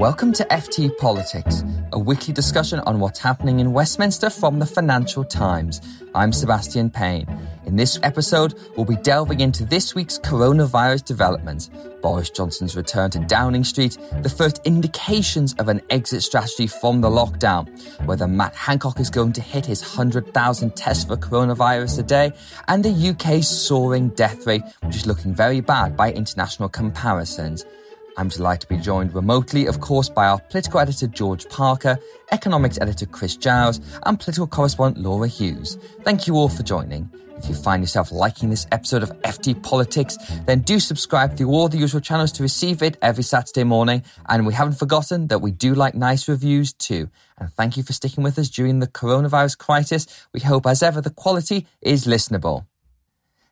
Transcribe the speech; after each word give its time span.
Welcome 0.00 0.32
to 0.32 0.46
FT 0.46 0.96
Politics, 0.96 1.62
a 1.92 1.98
weekly 1.98 2.32
discussion 2.32 2.80
on 2.80 3.00
what's 3.00 3.18
happening 3.18 3.60
in 3.60 3.74
Westminster 3.74 4.30
from 4.30 4.58
the 4.58 4.64
Financial 4.64 5.22
Times. 5.22 5.82
I'm 6.14 6.32
Sebastian 6.32 6.88
Payne. 6.88 7.28
In 7.66 7.76
this 7.76 8.00
episode, 8.02 8.54
we'll 8.74 8.86
be 8.86 8.96
delving 8.96 9.40
into 9.40 9.66
this 9.66 9.94
week's 9.94 10.18
coronavirus 10.18 11.04
developments, 11.04 11.68
Boris 12.00 12.30
Johnson's 12.30 12.76
return 12.76 13.10
to 13.10 13.18
Downing 13.18 13.62
Street, 13.62 13.98
the 14.22 14.30
first 14.30 14.62
indications 14.64 15.52
of 15.58 15.68
an 15.68 15.82
exit 15.90 16.22
strategy 16.22 16.66
from 16.66 17.02
the 17.02 17.10
lockdown, 17.10 17.68
whether 18.06 18.26
Matt 18.26 18.54
Hancock 18.54 19.00
is 19.00 19.10
going 19.10 19.34
to 19.34 19.42
hit 19.42 19.66
his 19.66 19.82
100,000 19.82 20.74
tests 20.76 21.04
for 21.04 21.18
coronavirus 21.18 21.98
a 21.98 22.02
day, 22.04 22.32
and 22.68 22.82
the 22.82 23.10
UK's 23.10 23.50
soaring 23.50 24.08
death 24.08 24.46
rate, 24.46 24.62
which 24.82 24.96
is 24.96 25.06
looking 25.06 25.34
very 25.34 25.60
bad 25.60 25.94
by 25.94 26.10
international 26.10 26.70
comparisons. 26.70 27.66
I'm 28.16 28.28
delighted 28.28 28.62
to 28.62 28.66
be 28.68 28.76
joined 28.76 29.14
remotely, 29.14 29.66
of 29.66 29.80
course, 29.80 30.08
by 30.08 30.26
our 30.26 30.38
political 30.38 30.80
editor 30.80 31.06
George 31.06 31.48
Parker, 31.48 31.98
economics 32.32 32.78
editor 32.80 33.06
Chris 33.06 33.36
Giles, 33.36 33.80
and 34.04 34.18
political 34.18 34.46
correspondent 34.46 35.04
Laura 35.04 35.28
Hughes. 35.28 35.78
Thank 36.02 36.26
you 36.26 36.34
all 36.34 36.48
for 36.48 36.62
joining. 36.62 37.10
If 37.42 37.48
you 37.48 37.54
find 37.54 37.82
yourself 37.82 38.12
liking 38.12 38.50
this 38.50 38.66
episode 38.70 39.02
of 39.02 39.10
FT 39.22 39.62
Politics, 39.62 40.18
then 40.44 40.60
do 40.60 40.78
subscribe 40.78 41.38
through 41.38 41.48
all 41.48 41.70
the 41.70 41.78
usual 41.78 42.02
channels 42.02 42.32
to 42.32 42.42
receive 42.42 42.82
it 42.82 42.98
every 43.00 43.24
Saturday 43.24 43.64
morning. 43.64 44.02
And 44.28 44.46
we 44.46 44.52
haven't 44.52 44.74
forgotten 44.74 45.28
that 45.28 45.40
we 45.40 45.50
do 45.50 45.74
like 45.74 45.94
nice 45.94 46.28
reviews 46.28 46.74
too. 46.74 47.08
And 47.38 47.50
thank 47.50 47.78
you 47.78 47.82
for 47.82 47.94
sticking 47.94 48.22
with 48.22 48.38
us 48.38 48.50
during 48.50 48.80
the 48.80 48.86
coronavirus 48.86 49.56
crisis. 49.56 50.06
We 50.34 50.40
hope, 50.40 50.66
as 50.66 50.82
ever, 50.82 51.00
the 51.00 51.08
quality 51.08 51.66
is 51.80 52.06
listenable. 52.06 52.66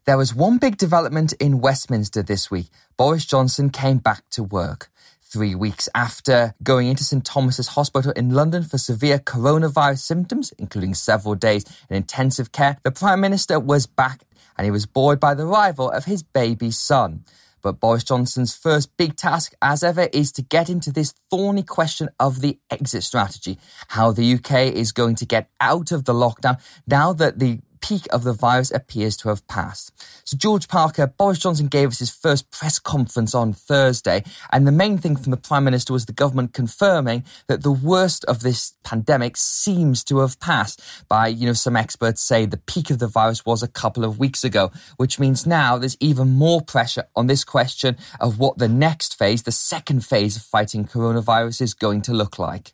There 0.04 0.16
was 0.16 0.34
one 0.34 0.58
big 0.58 0.78
development 0.78 1.34
in 1.34 1.60
Westminster 1.60 2.22
this 2.22 2.50
week. 2.50 2.68
Boris 2.96 3.26
Johnson 3.26 3.70
came 3.70 3.98
back 3.98 4.28
to 4.30 4.42
work. 4.42 4.90
Three 5.20 5.54
weeks 5.54 5.88
after 5.94 6.54
going 6.62 6.88
into 6.88 7.04
St 7.04 7.24
Thomas's 7.24 7.68
Hospital 7.68 8.12
in 8.12 8.30
London 8.30 8.62
for 8.62 8.78
severe 8.78 9.18
coronavirus 9.18 9.98
symptoms, 9.98 10.52
including 10.58 10.94
several 10.94 11.34
days 11.34 11.64
in 11.90 11.96
intensive 11.96 12.52
care, 12.52 12.78
the 12.82 12.90
Prime 12.90 13.20
Minister 13.20 13.60
was 13.60 13.86
back 13.86 14.22
and 14.56 14.64
he 14.64 14.70
was 14.70 14.86
buoyed 14.86 15.20
by 15.20 15.34
the 15.34 15.46
arrival 15.46 15.90
of 15.90 16.06
his 16.06 16.22
baby 16.22 16.70
son. 16.70 17.24
But 17.60 17.80
Boris 17.80 18.04
Johnson's 18.04 18.56
first 18.56 18.96
big 18.96 19.16
task, 19.16 19.52
as 19.60 19.82
ever, 19.82 20.08
is 20.12 20.32
to 20.32 20.42
get 20.42 20.70
into 20.70 20.92
this 20.92 21.12
thorny 21.30 21.62
question 21.62 22.08
of 22.18 22.40
the 22.40 22.58
exit 22.70 23.02
strategy. 23.02 23.58
How 23.88 24.12
the 24.12 24.34
UK 24.34 24.72
is 24.72 24.92
going 24.92 25.16
to 25.16 25.26
get 25.26 25.50
out 25.60 25.92
of 25.92 26.04
the 26.04 26.14
lockdown 26.14 26.60
now 26.86 27.12
that 27.14 27.38
the 27.38 27.60
peak 27.80 28.06
of 28.10 28.24
the 28.24 28.32
virus 28.32 28.70
appears 28.70 29.16
to 29.18 29.28
have 29.28 29.46
passed. 29.46 29.92
So 30.24 30.36
George 30.36 30.68
Parker, 30.68 31.06
Boris 31.06 31.38
Johnson 31.38 31.68
gave 31.68 31.88
us 31.88 31.98
his 31.98 32.10
first 32.10 32.50
press 32.50 32.78
conference 32.78 33.34
on 33.34 33.52
Thursday, 33.52 34.24
and 34.52 34.66
the 34.66 34.72
main 34.72 34.98
thing 34.98 35.16
from 35.16 35.30
the 35.30 35.36
Prime 35.36 35.64
Minister 35.64 35.92
was 35.92 36.06
the 36.06 36.12
government 36.12 36.52
confirming 36.52 37.24
that 37.46 37.62
the 37.62 37.72
worst 37.72 38.24
of 38.26 38.40
this 38.40 38.74
pandemic 38.84 39.36
seems 39.36 40.04
to 40.04 40.18
have 40.18 40.38
passed. 40.40 40.82
By, 41.08 41.28
you 41.28 41.46
know, 41.46 41.52
some 41.52 41.76
experts 41.76 42.22
say 42.22 42.46
the 42.46 42.56
peak 42.56 42.90
of 42.90 42.98
the 42.98 43.06
virus 43.08 43.44
was 43.44 43.62
a 43.62 43.68
couple 43.68 44.04
of 44.04 44.18
weeks 44.18 44.44
ago, 44.44 44.70
which 44.96 45.18
means 45.18 45.46
now 45.46 45.78
there's 45.78 45.96
even 46.00 46.30
more 46.30 46.60
pressure 46.60 47.04
on 47.14 47.26
this 47.26 47.44
question 47.44 47.96
of 48.20 48.38
what 48.38 48.58
the 48.58 48.68
next 48.68 49.18
phase, 49.18 49.42
the 49.42 49.52
second 49.52 50.04
phase 50.04 50.36
of 50.36 50.42
fighting 50.42 50.84
coronavirus 50.86 51.62
is 51.62 51.74
going 51.74 52.02
to 52.02 52.12
look 52.12 52.38
like. 52.38 52.72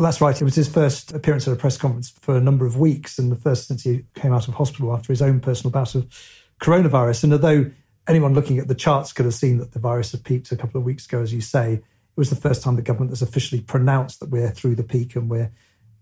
Well, 0.00 0.06
that's 0.06 0.22
right. 0.22 0.40
It 0.40 0.44
was 0.44 0.54
his 0.54 0.66
first 0.66 1.12
appearance 1.12 1.46
at 1.46 1.52
a 1.52 1.56
press 1.56 1.76
conference 1.76 2.08
for 2.08 2.34
a 2.34 2.40
number 2.40 2.64
of 2.64 2.78
weeks, 2.78 3.18
and 3.18 3.30
the 3.30 3.36
first 3.36 3.68
since 3.68 3.82
he 3.82 4.06
came 4.14 4.32
out 4.32 4.48
of 4.48 4.54
hospital 4.54 4.94
after 4.94 5.12
his 5.12 5.20
own 5.20 5.40
personal 5.40 5.70
bout 5.70 5.94
of 5.94 6.08
coronavirus. 6.58 7.24
And 7.24 7.34
although 7.34 7.70
anyone 8.08 8.32
looking 8.32 8.58
at 8.58 8.66
the 8.66 8.74
charts 8.74 9.12
could 9.12 9.26
have 9.26 9.34
seen 9.34 9.58
that 9.58 9.72
the 9.72 9.78
virus 9.78 10.12
had 10.12 10.24
peaked 10.24 10.52
a 10.52 10.56
couple 10.56 10.78
of 10.78 10.86
weeks 10.86 11.04
ago, 11.04 11.20
as 11.20 11.34
you 11.34 11.42
say, 11.42 11.74
it 11.74 11.82
was 12.16 12.30
the 12.30 12.34
first 12.34 12.62
time 12.62 12.76
the 12.76 12.80
government 12.80 13.10
has 13.10 13.20
officially 13.20 13.60
pronounced 13.60 14.20
that 14.20 14.30
we're 14.30 14.48
through 14.48 14.74
the 14.74 14.82
peak 14.82 15.16
and 15.16 15.28
we're, 15.28 15.52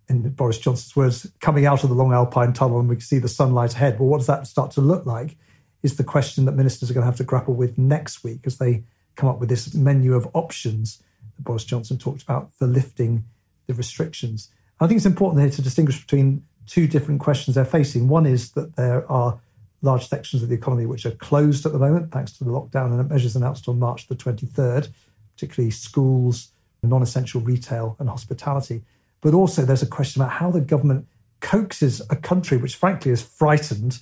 in 0.08 0.30
Boris 0.30 0.58
Johnson's 0.58 0.94
words, 0.94 1.28
coming 1.40 1.66
out 1.66 1.82
of 1.82 1.88
the 1.88 1.96
long 1.96 2.12
Alpine 2.12 2.52
tunnel 2.52 2.78
and 2.78 2.88
we 2.88 2.94
can 2.94 3.00
see 3.00 3.18
the 3.18 3.26
sunlight 3.26 3.74
ahead. 3.74 3.98
Well, 3.98 4.08
what 4.08 4.18
does 4.18 4.28
that 4.28 4.46
start 4.46 4.70
to 4.72 4.80
look 4.80 5.06
like? 5.06 5.36
Is 5.82 5.96
the 5.96 6.04
question 6.04 6.44
that 6.44 6.52
ministers 6.52 6.88
are 6.88 6.94
going 6.94 7.02
to 7.02 7.10
have 7.10 7.16
to 7.16 7.24
grapple 7.24 7.54
with 7.54 7.76
next 7.76 8.22
week 8.22 8.42
as 8.44 8.58
they 8.58 8.84
come 9.16 9.28
up 9.28 9.40
with 9.40 9.48
this 9.48 9.74
menu 9.74 10.14
of 10.14 10.28
options 10.34 11.02
that 11.34 11.42
Boris 11.42 11.64
Johnson 11.64 11.98
talked 11.98 12.22
about 12.22 12.52
for 12.52 12.68
lifting 12.68 13.24
the 13.68 13.74
restrictions. 13.74 14.50
I 14.80 14.88
think 14.88 14.96
it's 14.96 15.06
important 15.06 15.42
here 15.42 15.50
to 15.50 15.62
distinguish 15.62 16.00
between 16.00 16.44
two 16.66 16.88
different 16.88 17.20
questions 17.20 17.54
they're 17.54 17.64
facing. 17.64 18.08
One 18.08 18.26
is 18.26 18.52
that 18.52 18.74
there 18.74 19.10
are 19.10 19.40
large 19.82 20.08
sections 20.08 20.42
of 20.42 20.48
the 20.48 20.56
economy 20.56 20.86
which 20.86 21.06
are 21.06 21.12
closed 21.12 21.64
at 21.64 21.72
the 21.72 21.78
moment, 21.78 22.10
thanks 22.10 22.32
to 22.38 22.44
the 22.44 22.50
lockdown 22.50 22.98
and 22.98 23.08
measures 23.08 23.36
announced 23.36 23.68
on 23.68 23.78
March 23.78 24.08
the 24.08 24.16
23rd, 24.16 24.88
particularly 25.34 25.70
schools, 25.70 26.52
non 26.82 27.02
essential 27.02 27.40
retail, 27.40 27.96
and 28.00 28.08
hospitality. 28.08 28.82
But 29.20 29.34
also, 29.34 29.62
there's 29.62 29.82
a 29.82 29.86
question 29.86 30.22
about 30.22 30.32
how 30.32 30.50
the 30.50 30.60
government 30.60 31.06
coaxes 31.40 32.02
a 32.10 32.16
country 32.16 32.56
which, 32.56 32.76
frankly, 32.76 33.12
is 33.12 33.22
frightened 33.22 34.00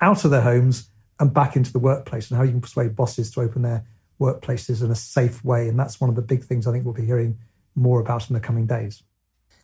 out 0.00 0.24
of 0.24 0.30
their 0.30 0.42
homes 0.42 0.90
and 1.18 1.32
back 1.32 1.56
into 1.56 1.72
the 1.72 1.78
workplace, 1.78 2.30
and 2.30 2.36
how 2.36 2.44
you 2.44 2.50
can 2.50 2.60
persuade 2.60 2.94
bosses 2.94 3.30
to 3.32 3.40
open 3.40 3.62
their 3.62 3.84
workplaces 4.20 4.84
in 4.84 4.90
a 4.90 4.94
safe 4.94 5.44
way. 5.44 5.68
And 5.68 5.78
that's 5.78 6.00
one 6.00 6.10
of 6.10 6.16
the 6.16 6.22
big 6.22 6.44
things 6.44 6.66
I 6.66 6.72
think 6.72 6.84
we'll 6.84 6.94
be 6.94 7.04
hearing 7.04 7.38
more 7.76 8.00
about 8.00 8.28
in 8.28 8.34
the 8.34 8.40
coming 8.40 8.66
days. 8.66 9.02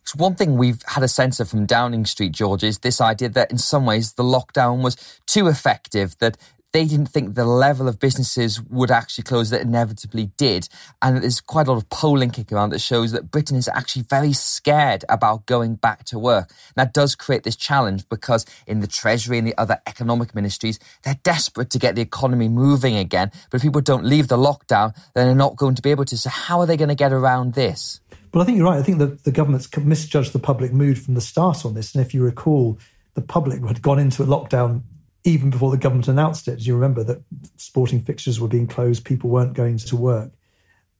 So 0.05 0.17
one 0.17 0.35
thing 0.35 0.57
we've 0.57 0.81
had 0.85 1.03
a 1.03 1.07
sense 1.07 1.39
of 1.39 1.49
from 1.49 1.65
Downing 1.65 2.05
Street, 2.05 2.33
George, 2.33 2.63
is 2.63 2.79
this 2.79 2.99
idea 2.99 3.29
that 3.29 3.51
in 3.51 3.57
some 3.57 3.85
ways 3.85 4.13
the 4.13 4.23
lockdown 4.23 4.83
was 4.83 4.97
too 5.25 5.47
effective, 5.47 6.17
that 6.19 6.37
they 6.73 6.85
didn't 6.85 7.05
think 7.05 7.35
the 7.35 7.45
level 7.45 7.87
of 7.87 7.99
businesses 7.99 8.59
would 8.63 8.89
actually 8.89 9.23
close 9.23 9.51
that 9.51 9.61
inevitably 9.61 10.31
did. 10.37 10.67
And 11.01 11.21
there's 11.21 11.39
quite 11.39 11.67
a 11.67 11.71
lot 11.71 11.77
of 11.77 11.87
polling 11.89 12.31
kicking 12.31 12.57
around 12.57 12.71
that 12.71 12.81
shows 12.81 13.11
that 13.11 13.29
Britain 13.29 13.55
is 13.55 13.67
actually 13.67 14.01
very 14.09 14.33
scared 14.33 15.05
about 15.07 15.45
going 15.45 15.75
back 15.75 16.03
to 16.05 16.17
work. 16.17 16.49
And 16.49 16.87
that 16.87 16.93
does 16.93 17.13
create 17.13 17.43
this 17.43 17.55
challenge 17.55 18.09
because 18.09 18.45
in 18.65 18.79
the 18.79 18.87
Treasury 18.87 19.37
and 19.37 19.47
the 19.47 19.57
other 19.57 19.79
economic 19.85 20.33
ministries, 20.33 20.79
they're 21.03 21.19
desperate 21.23 21.69
to 21.69 21.79
get 21.79 21.93
the 21.95 22.01
economy 22.01 22.49
moving 22.49 22.97
again. 22.97 23.31
But 23.51 23.57
if 23.57 23.61
people 23.61 23.81
don't 23.81 24.05
leave 24.05 24.27
the 24.27 24.37
lockdown, 24.37 24.95
then 25.13 25.27
they're 25.27 25.35
not 25.35 25.55
going 25.55 25.75
to 25.75 25.81
be 25.81 25.91
able 25.91 26.05
to. 26.05 26.17
So 26.17 26.31
how 26.31 26.59
are 26.59 26.65
they 26.65 26.75
going 26.75 26.89
to 26.89 26.95
get 26.95 27.13
around 27.13 27.53
this? 27.53 28.01
Well, 28.33 28.41
I 28.41 28.45
think 28.45 28.57
you're 28.57 28.65
right. 28.65 28.79
I 28.79 28.83
think 28.83 28.97
that 28.97 29.25
the 29.25 29.31
government's 29.31 29.69
misjudged 29.77 30.33
the 30.33 30.39
public 30.39 30.73
mood 30.73 30.99
from 30.99 31.13
the 31.13 31.21
start 31.21 31.65
on 31.65 31.75
this. 31.75 31.93
And 31.93 32.03
if 32.03 32.15
you 32.15 32.23
recall, 32.23 32.79
the 33.13 33.21
public 33.21 33.63
had 33.63 33.83
gone 33.83 33.99
into 33.99 34.23
a 34.23 34.25
lockdown 34.25 34.81
even 35.23 35.51
before 35.51 35.69
the 35.69 35.77
government 35.77 36.07
announced 36.07 36.47
it. 36.47 36.57
As 36.57 36.67
you 36.67 36.73
remember, 36.73 37.03
that 37.03 37.21
sporting 37.57 38.01
fixtures 38.01 38.39
were 38.39 38.47
being 38.47 38.67
closed, 38.67 39.05
people 39.05 39.29
weren't 39.29 39.53
going 39.53 39.77
to 39.77 39.95
work. 39.95 40.31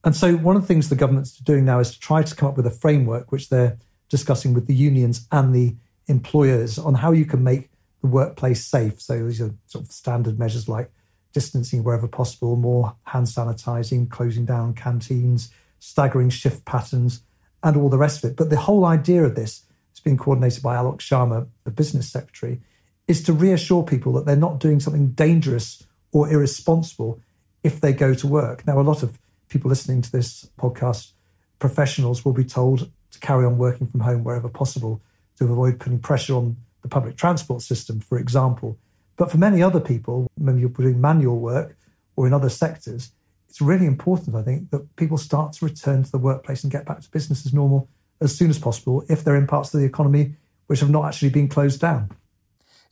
And 0.03 0.15
so, 0.15 0.35
one 0.35 0.55
of 0.55 0.61
the 0.61 0.67
things 0.67 0.89
the 0.89 0.95
government's 0.95 1.35
doing 1.37 1.65
now 1.65 1.79
is 1.79 1.91
to 1.91 1.99
try 1.99 2.21
to 2.21 2.35
come 2.35 2.49
up 2.49 2.57
with 2.57 2.67
a 2.67 2.71
framework 2.71 3.31
which 3.31 3.49
they're 3.49 3.77
discussing 4.09 4.53
with 4.53 4.67
the 4.67 4.75
unions 4.75 5.27
and 5.31 5.55
the 5.55 5.75
employers 6.07 6.77
on 6.77 6.93
how 6.93 7.11
you 7.11 7.25
can 7.25 7.43
make 7.43 7.69
the 8.01 8.07
workplace 8.07 8.65
safe. 8.65 9.01
So, 9.01 9.25
these 9.25 9.41
are 9.41 9.55
sort 9.65 9.85
of 9.85 9.91
standard 9.91 10.37
measures 10.37 10.69
like 10.69 10.91
distancing 11.33 11.83
wherever 11.83 12.07
possible, 12.07 12.55
more 12.57 12.95
hand 13.05 13.27
sanitizing, 13.27 14.09
closing 14.09 14.45
down 14.45 14.73
canteens, 14.75 15.49
staggering 15.83 16.29
shift 16.29 16.63
patterns, 16.63 17.23
and 17.61 17.75
all 17.75 17.89
the 17.89 17.97
rest 17.97 18.23
of 18.23 18.31
it. 18.31 18.37
But 18.37 18.49
the 18.49 18.57
whole 18.57 18.85
idea 18.85 19.23
of 19.23 19.35
this 19.35 19.63
has 19.91 19.99
been 19.99 20.17
coordinated 20.17 20.63
by 20.63 20.75
Alok 20.75 20.99
Sharma, 20.99 21.47
the 21.65 21.71
business 21.71 22.09
secretary, 22.09 22.61
is 23.07 23.21
to 23.23 23.33
reassure 23.33 23.83
people 23.83 24.13
that 24.13 24.25
they're 24.25 24.35
not 24.37 24.59
doing 24.59 24.79
something 24.79 25.09
dangerous 25.09 25.83
or 26.13 26.29
irresponsible 26.29 27.19
if 27.63 27.81
they 27.81 27.91
go 27.91 28.13
to 28.13 28.27
work. 28.27 28.65
Now, 28.65 28.79
a 28.79 28.81
lot 28.81 29.03
of 29.03 29.19
people 29.49 29.67
listening 29.67 30.01
to 30.01 30.11
this 30.11 30.47
podcast, 30.57 31.11
professionals, 31.59 32.23
will 32.23 32.33
be 32.33 32.45
told 32.45 32.89
to 33.11 33.19
carry 33.19 33.45
on 33.45 33.57
working 33.57 33.87
from 33.87 33.99
home 33.99 34.23
wherever 34.23 34.47
possible 34.47 35.01
to 35.37 35.45
avoid 35.45 35.79
putting 35.79 35.99
pressure 35.99 36.35
on 36.35 36.55
the 36.81 36.87
public 36.87 37.17
transport 37.17 37.61
system, 37.61 37.99
for 37.99 38.17
example. 38.17 38.77
But 39.17 39.31
for 39.31 39.37
many 39.37 39.61
other 39.61 39.81
people, 39.81 40.31
maybe 40.37 40.61
you're 40.61 40.69
doing 40.69 41.01
manual 41.01 41.39
work 41.39 41.77
or 42.15 42.25
in 42.25 42.33
other 42.33 42.49
sectors, 42.49 43.11
it's 43.53 43.61
really 43.61 43.85
important, 43.85 44.35
I 44.35 44.41
think, 44.41 44.71
that 44.71 44.95
people 44.95 45.15
start 45.15 45.53
to 45.53 45.65
return 45.65 46.01
to 46.01 46.11
the 46.11 46.17
workplace 46.17 46.63
and 46.63 46.71
get 46.71 46.87
back 46.87 47.01
to 47.01 47.11
business 47.11 47.45
as 47.45 47.53
normal 47.53 47.87
as 48.19 48.35
soon 48.35 48.49
as 48.49 48.57
possible 48.57 49.05
if 49.09 49.23
they're 49.23 49.35
in 49.35 49.45
parts 49.45 49.71
of 49.75 49.79
the 49.79 49.85
economy 49.85 50.33
which 50.65 50.79
have 50.79 50.89
not 50.89 51.05
actually 51.05 51.29
been 51.29 51.47
closed 51.47 51.79
down. 51.79 52.09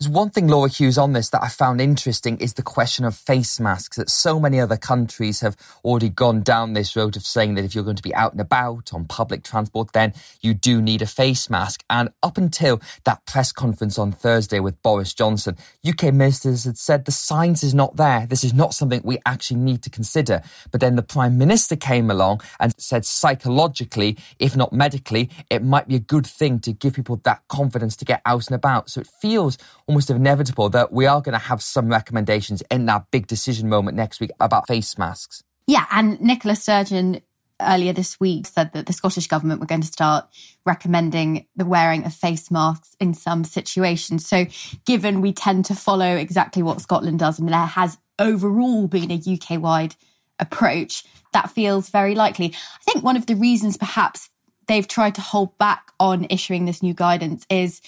There's 0.01 0.09
one 0.09 0.31
thing, 0.31 0.47
Laura 0.47 0.67
Hughes, 0.67 0.97
on 0.97 1.13
this 1.13 1.29
that 1.29 1.43
I 1.43 1.47
found 1.47 1.79
interesting 1.79 2.39
is 2.39 2.55
the 2.55 2.63
question 2.63 3.05
of 3.05 3.15
face 3.15 3.59
masks. 3.59 3.97
That 3.97 4.09
so 4.09 4.39
many 4.39 4.59
other 4.59 4.75
countries 4.75 5.41
have 5.41 5.55
already 5.85 6.09
gone 6.09 6.41
down 6.41 6.73
this 6.73 6.95
road 6.95 7.15
of 7.15 7.23
saying 7.23 7.53
that 7.53 7.65
if 7.65 7.75
you're 7.75 7.83
going 7.83 7.97
to 7.97 8.01
be 8.01 8.15
out 8.15 8.31
and 8.31 8.41
about 8.41 8.95
on 8.95 9.05
public 9.05 9.43
transport, 9.43 9.93
then 9.93 10.15
you 10.41 10.55
do 10.55 10.81
need 10.81 11.03
a 11.03 11.05
face 11.05 11.51
mask. 11.51 11.83
And 11.87 12.09
up 12.23 12.39
until 12.39 12.81
that 13.03 13.23
press 13.27 13.51
conference 13.51 13.99
on 13.99 14.11
Thursday 14.11 14.59
with 14.59 14.81
Boris 14.81 15.13
Johnson, 15.13 15.55
UK 15.87 16.11
ministers 16.11 16.63
had 16.63 16.79
said 16.79 17.05
the 17.05 17.11
science 17.11 17.61
is 17.61 17.75
not 17.75 17.97
there. 17.97 18.25
This 18.25 18.43
is 18.43 18.55
not 18.55 18.73
something 18.73 19.01
we 19.03 19.19
actually 19.27 19.59
need 19.59 19.83
to 19.83 19.91
consider. 19.91 20.41
But 20.71 20.81
then 20.81 20.95
the 20.95 21.03
Prime 21.03 21.37
Minister 21.37 21.75
came 21.75 22.09
along 22.09 22.41
and 22.59 22.73
said 22.79 23.05
psychologically, 23.05 24.17
if 24.39 24.57
not 24.57 24.73
medically, 24.73 25.29
it 25.51 25.63
might 25.63 25.87
be 25.87 25.95
a 25.95 25.99
good 25.99 26.25
thing 26.25 26.59
to 26.61 26.73
give 26.73 26.95
people 26.95 27.21
that 27.23 27.43
confidence 27.49 27.95
to 27.97 28.05
get 28.05 28.23
out 28.25 28.47
and 28.47 28.55
about. 28.55 28.89
So 28.89 29.01
it 29.01 29.07
feels 29.21 29.59
almost 29.91 30.09
inevitable 30.09 30.69
that 30.69 30.93
we 30.93 31.05
are 31.05 31.21
going 31.21 31.33
to 31.33 31.45
have 31.45 31.61
some 31.61 31.89
recommendations 31.89 32.63
in 32.71 32.85
that 32.85 33.11
big 33.11 33.27
decision 33.27 33.67
moment 33.67 33.97
next 33.97 34.21
week 34.21 34.31
about 34.39 34.65
face 34.65 34.97
masks. 34.97 35.43
Yeah, 35.67 35.85
and 35.91 36.19
Nicola 36.21 36.55
Sturgeon 36.55 37.21
earlier 37.59 37.91
this 37.91 38.17
week 38.17 38.47
said 38.47 38.71
that 38.71 38.85
the 38.85 38.93
Scottish 38.93 39.27
government 39.27 39.59
were 39.59 39.65
going 39.65 39.81
to 39.81 39.87
start 39.87 40.29
recommending 40.65 41.45
the 41.57 41.65
wearing 41.65 42.05
of 42.05 42.13
face 42.13 42.49
masks 42.49 42.95
in 43.01 43.13
some 43.13 43.43
situations. 43.43 44.25
So, 44.25 44.45
given 44.85 45.19
we 45.19 45.33
tend 45.33 45.65
to 45.65 45.75
follow 45.75 46.15
exactly 46.15 46.63
what 46.63 46.79
Scotland 46.79 47.19
does, 47.19 47.37
and 47.37 47.49
there 47.49 47.57
has 47.57 47.97
overall 48.17 48.87
been 48.87 49.11
a 49.11 49.15
UK 49.15 49.61
wide 49.61 49.97
approach, 50.39 51.03
that 51.33 51.51
feels 51.51 51.89
very 51.89 52.15
likely. 52.15 52.53
I 52.55 52.91
think 52.91 53.03
one 53.03 53.17
of 53.17 53.25
the 53.25 53.35
reasons 53.35 53.75
perhaps 53.75 54.29
they've 54.67 54.87
tried 54.87 55.15
to 55.15 55.21
hold 55.21 55.57
back 55.57 55.91
on 55.99 56.27
issuing 56.29 56.63
this 56.63 56.81
new 56.81 56.93
guidance 56.93 57.45
is 57.49 57.81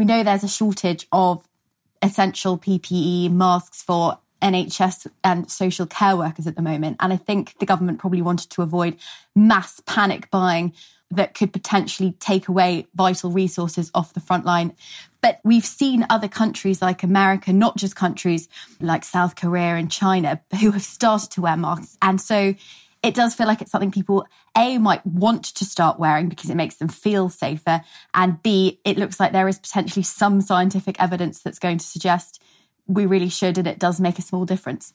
we 0.00 0.06
know 0.06 0.22
there's 0.22 0.42
a 0.42 0.48
shortage 0.48 1.06
of 1.12 1.46
essential 2.02 2.58
PPE 2.58 3.30
masks 3.30 3.82
for 3.82 4.18
NHS 4.42 5.06
and 5.22 5.50
social 5.50 5.86
care 5.86 6.16
workers 6.16 6.46
at 6.46 6.56
the 6.56 6.62
moment. 6.62 6.96
And 7.00 7.12
I 7.12 7.16
think 7.16 7.58
the 7.58 7.66
government 7.66 7.98
probably 7.98 8.22
wanted 8.22 8.50
to 8.50 8.62
avoid 8.62 8.96
mass 9.34 9.80
panic 9.86 10.30
buying 10.30 10.72
that 11.10 11.34
could 11.34 11.52
potentially 11.52 12.12
take 12.20 12.48
away 12.48 12.86
vital 12.94 13.30
resources 13.30 13.90
off 13.94 14.14
the 14.14 14.20
front 14.20 14.44
line. 14.44 14.74
But 15.20 15.40
we've 15.44 15.64
seen 15.64 16.06
other 16.08 16.28
countries 16.28 16.80
like 16.80 17.02
America, 17.02 17.52
not 17.52 17.76
just 17.76 17.96
countries 17.96 18.48
like 18.80 19.04
South 19.04 19.34
Korea 19.34 19.74
and 19.74 19.90
China, 19.90 20.40
who 20.60 20.70
have 20.70 20.82
started 20.82 21.30
to 21.32 21.42
wear 21.42 21.56
masks. 21.56 21.98
And 22.00 22.20
so 22.20 22.54
it 23.02 23.14
does 23.14 23.34
feel 23.34 23.46
like 23.46 23.62
it's 23.62 23.70
something 23.70 23.90
people 23.90 24.26
A 24.56 24.78
might 24.78 25.04
want 25.06 25.44
to 25.44 25.64
start 25.64 25.98
wearing 25.98 26.28
because 26.28 26.50
it 26.50 26.54
makes 26.54 26.76
them 26.76 26.88
feel 26.88 27.28
safer. 27.28 27.82
And 28.14 28.42
B, 28.42 28.80
it 28.84 28.98
looks 28.98 29.18
like 29.18 29.32
there 29.32 29.48
is 29.48 29.58
potentially 29.58 30.02
some 30.02 30.40
scientific 30.40 31.00
evidence 31.00 31.40
that's 31.40 31.58
going 31.58 31.78
to 31.78 31.86
suggest 31.86 32.42
we 32.86 33.06
really 33.06 33.28
should, 33.28 33.56
and 33.56 33.68
it 33.68 33.78
does 33.78 34.00
make 34.00 34.18
a 34.18 34.22
small 34.22 34.44
difference. 34.44 34.92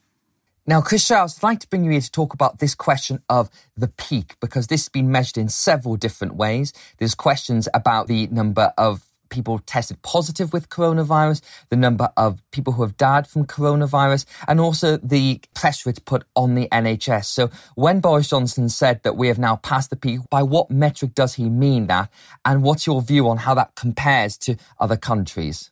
Now, 0.68 0.82
Chris 0.82 1.04
Strauss, 1.04 1.38
I'd 1.38 1.48
like 1.48 1.60
to 1.60 1.70
bring 1.70 1.86
you 1.86 1.92
here 1.92 2.02
to 2.02 2.12
talk 2.12 2.34
about 2.34 2.60
this 2.60 2.76
question 2.76 3.22
of 3.30 3.50
the 3.78 3.88
peak, 3.88 4.36
because 4.42 4.68
this 4.68 4.82
has 4.82 4.90
been 4.90 5.12
measured 5.12 5.38
in 5.38 5.48
several 5.48 5.96
different 5.96 6.36
ways. 6.36 6.74
There's 6.98 7.16
questions 7.16 7.70
about 7.74 8.08
the 8.08 8.28
number 8.28 8.74
of 8.78 9.06
people 9.30 9.60
tested 9.60 10.02
positive 10.02 10.54
with 10.54 10.70
coronavirus, 10.70 11.42
the 11.70 11.76
number 11.76 12.10
of 12.18 12.42
people 12.52 12.74
who 12.74 12.82
have 12.82 12.98
died 12.98 13.28
from 13.28 13.46
coronavirus, 13.46 14.26
and 14.48 14.60
also 14.60 14.98
the 14.98 15.42
pressure 15.54 15.90
it's 15.90 16.00
put 16.00 16.24
on 16.36 16.56
the 16.56 16.68
NHS. 16.72 17.26
So 17.26 17.50
when 17.76 18.00
Boris 18.00 18.30
Johnson 18.30 18.70
said 18.70 19.04
that 19.04 19.16
we 19.16 19.28
have 19.28 19.40
now 19.40 19.58
passed 19.58 19.90
the 19.90 19.96
peak, 19.96 20.20
by 20.30 20.44
what 20.44 20.72
metric 20.72 21.14
does 21.16 21.36
he 21.36 21.50
mean 21.50 21.88
that? 21.88 22.10
And 22.44 22.64
what's 22.64 22.88
your 22.88 23.02
view 23.02 23.28
on 23.30 23.38
how 23.38 23.54
that 23.56 23.76
compares 23.76 24.38
to 24.40 24.56
other 24.80 24.98
countries? 24.98 25.72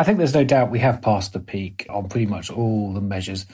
I 0.00 0.02
think 0.02 0.16
there's 0.16 0.32
no 0.32 0.44
doubt 0.44 0.70
we 0.70 0.78
have 0.78 1.02
passed 1.02 1.34
the 1.34 1.40
peak 1.40 1.86
on 1.90 2.08
pretty 2.08 2.24
much 2.24 2.50
all 2.50 2.94
the 2.94 3.02
measures. 3.02 3.44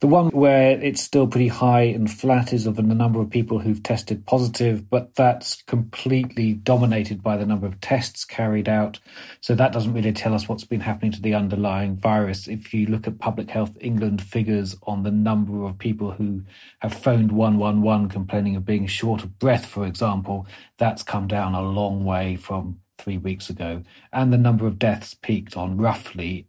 The 0.00 0.08
one 0.08 0.30
where 0.30 0.72
it's 0.72 1.00
still 1.00 1.28
pretty 1.28 1.46
high 1.46 1.82
and 1.82 2.10
flat 2.10 2.52
is 2.52 2.66
of 2.66 2.74
the 2.74 2.82
number 2.82 3.20
of 3.20 3.30
people 3.30 3.60
who've 3.60 3.84
tested 3.84 4.26
positive, 4.26 4.90
but 4.90 5.14
that's 5.14 5.62
completely 5.62 6.54
dominated 6.54 7.22
by 7.22 7.36
the 7.36 7.46
number 7.46 7.68
of 7.68 7.80
tests 7.80 8.24
carried 8.24 8.68
out. 8.68 8.98
So 9.42 9.54
that 9.54 9.72
doesn't 9.72 9.92
really 9.92 10.10
tell 10.10 10.34
us 10.34 10.48
what's 10.48 10.64
been 10.64 10.80
happening 10.80 11.12
to 11.12 11.22
the 11.22 11.34
underlying 11.34 11.94
virus. 11.98 12.48
If 12.48 12.74
you 12.74 12.86
look 12.86 13.06
at 13.06 13.20
Public 13.20 13.48
Health 13.48 13.78
England 13.80 14.22
figures 14.22 14.74
on 14.82 15.04
the 15.04 15.12
number 15.12 15.62
of 15.62 15.78
people 15.78 16.10
who 16.10 16.42
have 16.80 16.94
phoned 16.94 17.30
111 17.30 18.08
complaining 18.08 18.56
of 18.56 18.66
being 18.66 18.88
short 18.88 19.22
of 19.22 19.38
breath, 19.38 19.66
for 19.66 19.86
example, 19.86 20.48
that's 20.78 21.04
come 21.04 21.28
down 21.28 21.54
a 21.54 21.62
long 21.62 22.04
way 22.04 22.34
from 22.34 22.80
three 23.02 23.18
weeks 23.18 23.50
ago, 23.50 23.82
and 24.12 24.32
the 24.32 24.38
number 24.38 24.66
of 24.66 24.78
deaths 24.78 25.14
peaked 25.14 25.56
on 25.56 25.76
roughly 25.76 26.46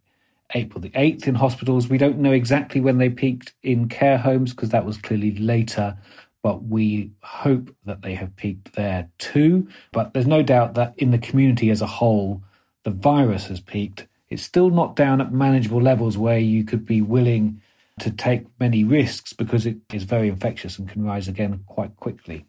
April 0.54 0.80
the 0.80 0.90
8th 0.90 1.26
in 1.26 1.34
hospitals. 1.34 1.88
We 1.88 1.98
don't 1.98 2.18
know 2.18 2.32
exactly 2.32 2.80
when 2.80 2.98
they 2.98 3.10
peaked 3.10 3.54
in 3.62 3.88
care 3.88 4.18
homes 4.18 4.52
because 4.52 4.70
that 4.70 4.84
was 4.84 4.96
clearly 4.96 5.36
later, 5.36 5.96
but 6.42 6.64
we 6.64 7.10
hope 7.22 7.74
that 7.84 8.02
they 8.02 8.14
have 8.14 8.36
peaked 8.36 8.74
there 8.74 9.08
too. 9.18 9.68
But 9.92 10.12
there's 10.12 10.26
no 10.26 10.42
doubt 10.42 10.74
that 10.74 10.94
in 10.96 11.10
the 11.10 11.18
community 11.18 11.70
as 11.70 11.82
a 11.82 11.86
whole, 11.86 12.42
the 12.84 12.90
virus 12.90 13.46
has 13.46 13.60
peaked. 13.60 14.06
It's 14.28 14.42
still 14.42 14.70
not 14.70 14.96
down 14.96 15.20
at 15.20 15.32
manageable 15.32 15.80
levels 15.80 16.16
where 16.16 16.38
you 16.38 16.64
could 16.64 16.86
be 16.86 17.00
willing 17.00 17.60
to 18.00 18.10
take 18.10 18.46
many 18.58 18.84
risks 18.84 19.32
because 19.32 19.66
it 19.66 19.78
is 19.92 20.02
very 20.02 20.28
infectious 20.28 20.78
and 20.78 20.88
can 20.88 21.04
rise 21.04 21.28
again 21.28 21.62
quite 21.66 21.96
quickly. 21.96 22.44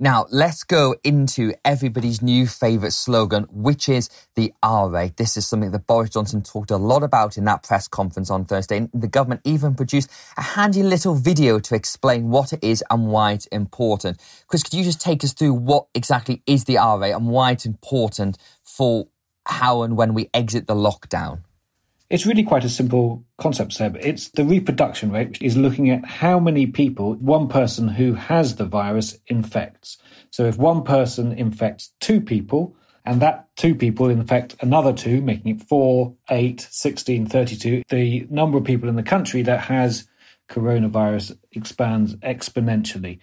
Now, 0.00 0.26
let's 0.32 0.64
go 0.64 0.96
into 1.04 1.54
everybody's 1.64 2.20
new 2.20 2.48
favourite 2.48 2.92
slogan, 2.92 3.44
which 3.52 3.88
is 3.88 4.10
the 4.34 4.52
R 4.60 4.90
rate. 4.90 5.16
This 5.18 5.36
is 5.36 5.46
something 5.46 5.70
that 5.70 5.86
Boris 5.86 6.10
Johnson 6.10 6.42
talked 6.42 6.72
a 6.72 6.76
lot 6.76 7.04
about 7.04 7.38
in 7.38 7.44
that 7.44 7.62
press 7.62 7.86
conference 7.86 8.28
on 8.28 8.44
Thursday. 8.44 8.78
And 8.78 8.90
the 8.92 9.06
government 9.06 9.42
even 9.44 9.76
produced 9.76 10.10
a 10.36 10.42
handy 10.42 10.82
little 10.82 11.14
video 11.14 11.60
to 11.60 11.76
explain 11.76 12.28
what 12.30 12.52
it 12.52 12.58
is 12.64 12.82
and 12.90 13.06
why 13.06 13.32
it's 13.32 13.46
important. 13.46 14.18
Chris, 14.48 14.64
could 14.64 14.74
you 14.74 14.82
just 14.82 15.00
take 15.00 15.22
us 15.22 15.32
through 15.32 15.54
what 15.54 15.86
exactly 15.94 16.42
is 16.44 16.64
the 16.64 16.76
R 16.76 16.98
rate 16.98 17.12
and 17.12 17.28
why 17.28 17.52
it's 17.52 17.64
important 17.64 18.36
for 18.64 19.06
how 19.46 19.82
and 19.82 19.96
when 19.96 20.12
we 20.12 20.28
exit 20.34 20.66
the 20.66 20.74
lockdown? 20.74 21.38
It's 22.10 22.26
really 22.26 22.42
quite 22.42 22.64
a 22.64 22.68
simple 22.68 23.24
concept, 23.38 23.72
Seb. 23.72 23.96
It's 23.96 24.28
the 24.30 24.44
reproduction 24.44 25.10
rate, 25.10 25.28
which 25.28 25.42
is 25.42 25.56
looking 25.56 25.90
at 25.90 26.04
how 26.04 26.38
many 26.38 26.66
people 26.66 27.14
one 27.14 27.48
person 27.48 27.88
who 27.88 28.14
has 28.14 28.56
the 28.56 28.66
virus 28.66 29.18
infects. 29.26 29.96
So 30.30 30.44
if 30.44 30.58
one 30.58 30.84
person 30.84 31.32
infects 31.32 31.92
two 32.00 32.20
people, 32.20 32.76
and 33.06 33.20
that 33.20 33.48
two 33.56 33.74
people 33.74 34.08
infect 34.08 34.56
another 34.60 34.92
two, 34.92 35.20
making 35.20 35.56
it 35.56 35.62
4, 35.62 36.14
8, 36.30 36.68
16, 36.70 37.26
32, 37.26 37.82
the 37.88 38.26
number 38.30 38.58
of 38.58 38.64
people 38.64 38.88
in 38.88 38.96
the 38.96 39.02
country 39.02 39.42
that 39.42 39.60
has 39.60 40.08
coronavirus 40.48 41.38
expands 41.52 42.16
exponentially. 42.16 43.18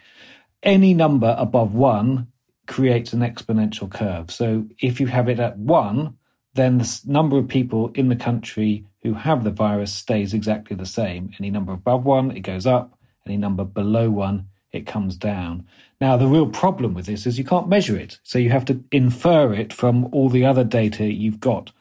Any 0.64 0.94
number 0.94 1.36
above 1.38 1.74
1 1.74 2.28
creates 2.68 3.14
an 3.14 3.22
exponential 3.22 3.92
curve. 3.92 4.32
So 4.32 4.68
if 4.80 5.00
you 5.00 5.08
have 5.08 5.28
it 5.28 5.40
at 5.40 5.58
1, 5.58 6.16
then 6.54 6.80
the 6.80 7.02
number 7.06 7.38
of 7.38 7.48
people 7.48 7.92
in 7.96 8.10
the 8.10 8.16
country 8.16 8.86
who 9.04 9.14
have 9.14 9.44
the 9.44 9.52
virus 9.52 9.94
stays 9.94 10.34
exactly 10.34 10.76
the 10.76 10.86
same. 10.86 11.32
Any 11.40 11.50
number 11.50 11.74
above 11.74 12.04
one, 12.04 12.32
it 12.32 12.42
goes 12.42 12.66
up. 12.66 12.98
Any 13.26 13.38
number 13.38 13.64
below 13.64 14.10
one, 14.10 14.48
it 14.72 14.86
comes 14.86 15.16
down. 15.16 15.66
Now, 16.00 16.18
the 16.18 16.28
real 16.28 16.48
problem 16.48 16.94
with 16.94 17.06
this 17.06 17.26
is 17.26 17.38
you 17.38 17.46
can't 17.46 17.70
measure 17.70 17.98
it. 17.98 18.20
So 18.24 18.40
you 18.40 18.50
have 18.50 18.66
to 18.66 18.84
infer 18.92 19.54
it 19.54 19.72
from 19.72 20.06
all 20.12 20.30
the 20.30 20.46
other 20.46 20.64
data 20.64 21.06
you've 21.06 21.40
got. 21.40 21.72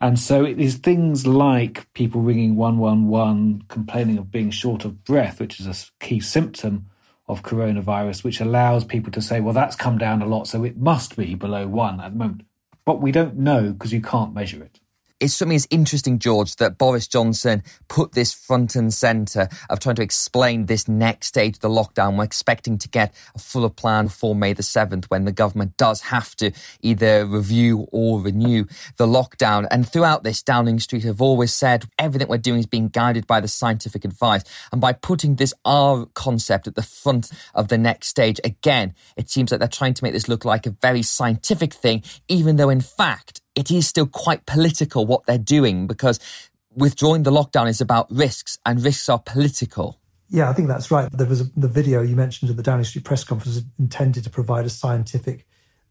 And 0.00 0.18
so 0.18 0.44
it 0.44 0.58
is 0.58 0.76
things 0.76 1.26
like 1.26 1.92
people 1.92 2.22
ringing 2.22 2.56
111, 2.56 3.64
complaining 3.68 4.16
of 4.16 4.30
being 4.30 4.50
short 4.50 4.84
of 4.84 5.04
breath, 5.04 5.40
which 5.40 5.60
is 5.60 5.66
a 5.66 6.04
key 6.04 6.20
symptom 6.20 6.86
of 7.28 7.42
coronavirus, 7.42 8.24
which 8.24 8.40
allows 8.40 8.84
people 8.84 9.12
to 9.12 9.20
say, 9.20 9.40
well, 9.40 9.54
that's 9.54 9.76
come 9.76 9.98
down 9.98 10.22
a 10.22 10.26
lot, 10.26 10.48
so 10.48 10.64
it 10.64 10.78
must 10.78 11.16
be 11.16 11.34
below 11.34 11.68
one 11.68 12.00
at 12.00 12.12
the 12.12 12.18
moment 12.18 12.42
but 12.90 13.00
we 13.00 13.12
don't 13.12 13.36
know 13.36 13.72
because 13.72 13.92
you 13.92 14.00
can't 14.00 14.34
measure 14.34 14.60
it 14.64 14.79
it 15.20 15.28
struck 15.28 15.48
me 15.48 15.54
as 15.54 15.68
interesting, 15.70 16.18
George, 16.18 16.56
that 16.56 16.78
Boris 16.78 17.06
Johnson 17.06 17.62
put 17.88 18.12
this 18.12 18.32
front 18.32 18.74
and 18.74 18.92
centre 18.92 19.48
of 19.68 19.78
trying 19.78 19.96
to 19.96 20.02
explain 20.02 20.66
this 20.66 20.88
next 20.88 21.26
stage 21.26 21.56
of 21.56 21.60
the 21.60 21.68
lockdown. 21.68 22.16
We're 22.16 22.24
expecting 22.24 22.78
to 22.78 22.88
get 22.88 23.14
a 23.34 23.38
fuller 23.38 23.68
plan 23.68 24.08
for 24.08 24.34
May 24.34 24.54
the 24.54 24.62
7th 24.62 25.04
when 25.06 25.26
the 25.26 25.32
government 25.32 25.76
does 25.76 26.00
have 26.02 26.34
to 26.36 26.52
either 26.80 27.26
review 27.26 27.86
or 27.92 28.20
renew 28.20 28.64
the 28.96 29.06
lockdown. 29.06 29.68
And 29.70 29.86
throughout 29.86 30.24
this, 30.24 30.42
Downing 30.42 30.80
Street 30.80 31.04
have 31.04 31.20
always 31.20 31.52
said 31.52 31.84
everything 31.98 32.28
we're 32.28 32.38
doing 32.38 32.60
is 32.60 32.66
being 32.66 32.88
guided 32.88 33.26
by 33.26 33.40
the 33.40 33.48
scientific 33.48 34.06
advice. 34.06 34.42
And 34.72 34.80
by 34.80 34.94
putting 34.94 35.36
this 35.36 35.52
R 35.66 36.06
concept 36.14 36.66
at 36.66 36.76
the 36.76 36.82
front 36.82 37.30
of 37.54 37.68
the 37.68 37.78
next 37.78 38.08
stage, 38.08 38.40
again, 38.42 38.94
it 39.16 39.28
seems 39.28 39.50
like 39.50 39.60
they're 39.60 39.68
trying 39.68 39.94
to 39.94 40.04
make 40.04 40.14
this 40.14 40.28
look 40.28 40.46
like 40.46 40.64
a 40.64 40.70
very 40.70 41.02
scientific 41.02 41.74
thing, 41.74 42.02
even 42.26 42.56
though 42.56 42.70
in 42.70 42.80
fact, 42.80 43.42
it 43.60 43.70
is 43.70 43.86
still 43.86 44.06
quite 44.06 44.46
political 44.46 45.06
what 45.06 45.26
they're 45.26 45.38
doing 45.38 45.86
because 45.86 46.18
withdrawing 46.74 47.24
the 47.24 47.30
lockdown 47.30 47.68
is 47.68 47.80
about 47.80 48.10
risks 48.10 48.58
and 48.64 48.82
risks 48.82 49.08
are 49.08 49.18
political. 49.18 50.00
Yeah, 50.30 50.48
I 50.48 50.52
think 50.54 50.68
that's 50.68 50.90
right. 50.90 51.10
There 51.12 51.26
was 51.26 51.42
a, 51.42 51.44
the 51.56 51.68
video 51.68 52.00
you 52.00 52.16
mentioned 52.16 52.50
at 52.50 52.56
the 52.56 52.62
Downing 52.62 52.84
Street 52.84 53.04
press 53.04 53.22
conference 53.22 53.60
intended 53.78 54.24
to 54.24 54.30
provide 54.30 54.64
a 54.64 54.70
scientific 54.70 55.46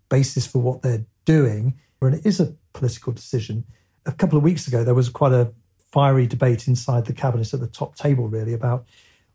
basis 0.10 0.48
for 0.48 0.60
what 0.60 0.82
they're 0.82 1.06
doing. 1.26 1.80
And 2.02 2.16
it 2.16 2.26
is 2.26 2.40
a 2.40 2.56
political 2.74 3.14
decision. 3.14 3.66
A 4.06 4.12
couple 4.12 4.38
of 4.38 4.44
weeks 4.44 4.68
ago, 4.68 4.84
there 4.84 4.96
was 4.96 5.10
quite 5.10 5.34
a 5.34 5.52
fiery 5.92 6.26
debate 6.26 6.68
inside 6.68 7.06
the 7.06 7.14
cabinet 7.14 7.54
at 7.54 7.60
the 7.60 7.68
top 7.68 7.96
table, 7.96 8.28
really, 8.28 8.54
about 8.54 8.86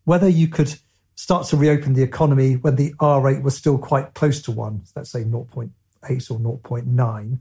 whether 0.04 0.28
you 0.28 0.48
could 0.48 0.74
start 1.14 1.46
to 1.48 1.56
reopen 1.56 1.92
the 1.92 2.02
economy 2.02 2.54
when 2.54 2.76
the 2.76 2.94
R 2.98 3.20
rate 3.20 3.42
was 3.42 3.56
still 3.56 3.78
quite 3.78 4.14
close 4.14 4.42
to 4.42 4.50
one, 4.50 4.82
let's 4.96 5.10
say 5.10 5.22
0.8 5.22 5.70
or 6.30 6.38
0.9. 6.38 7.38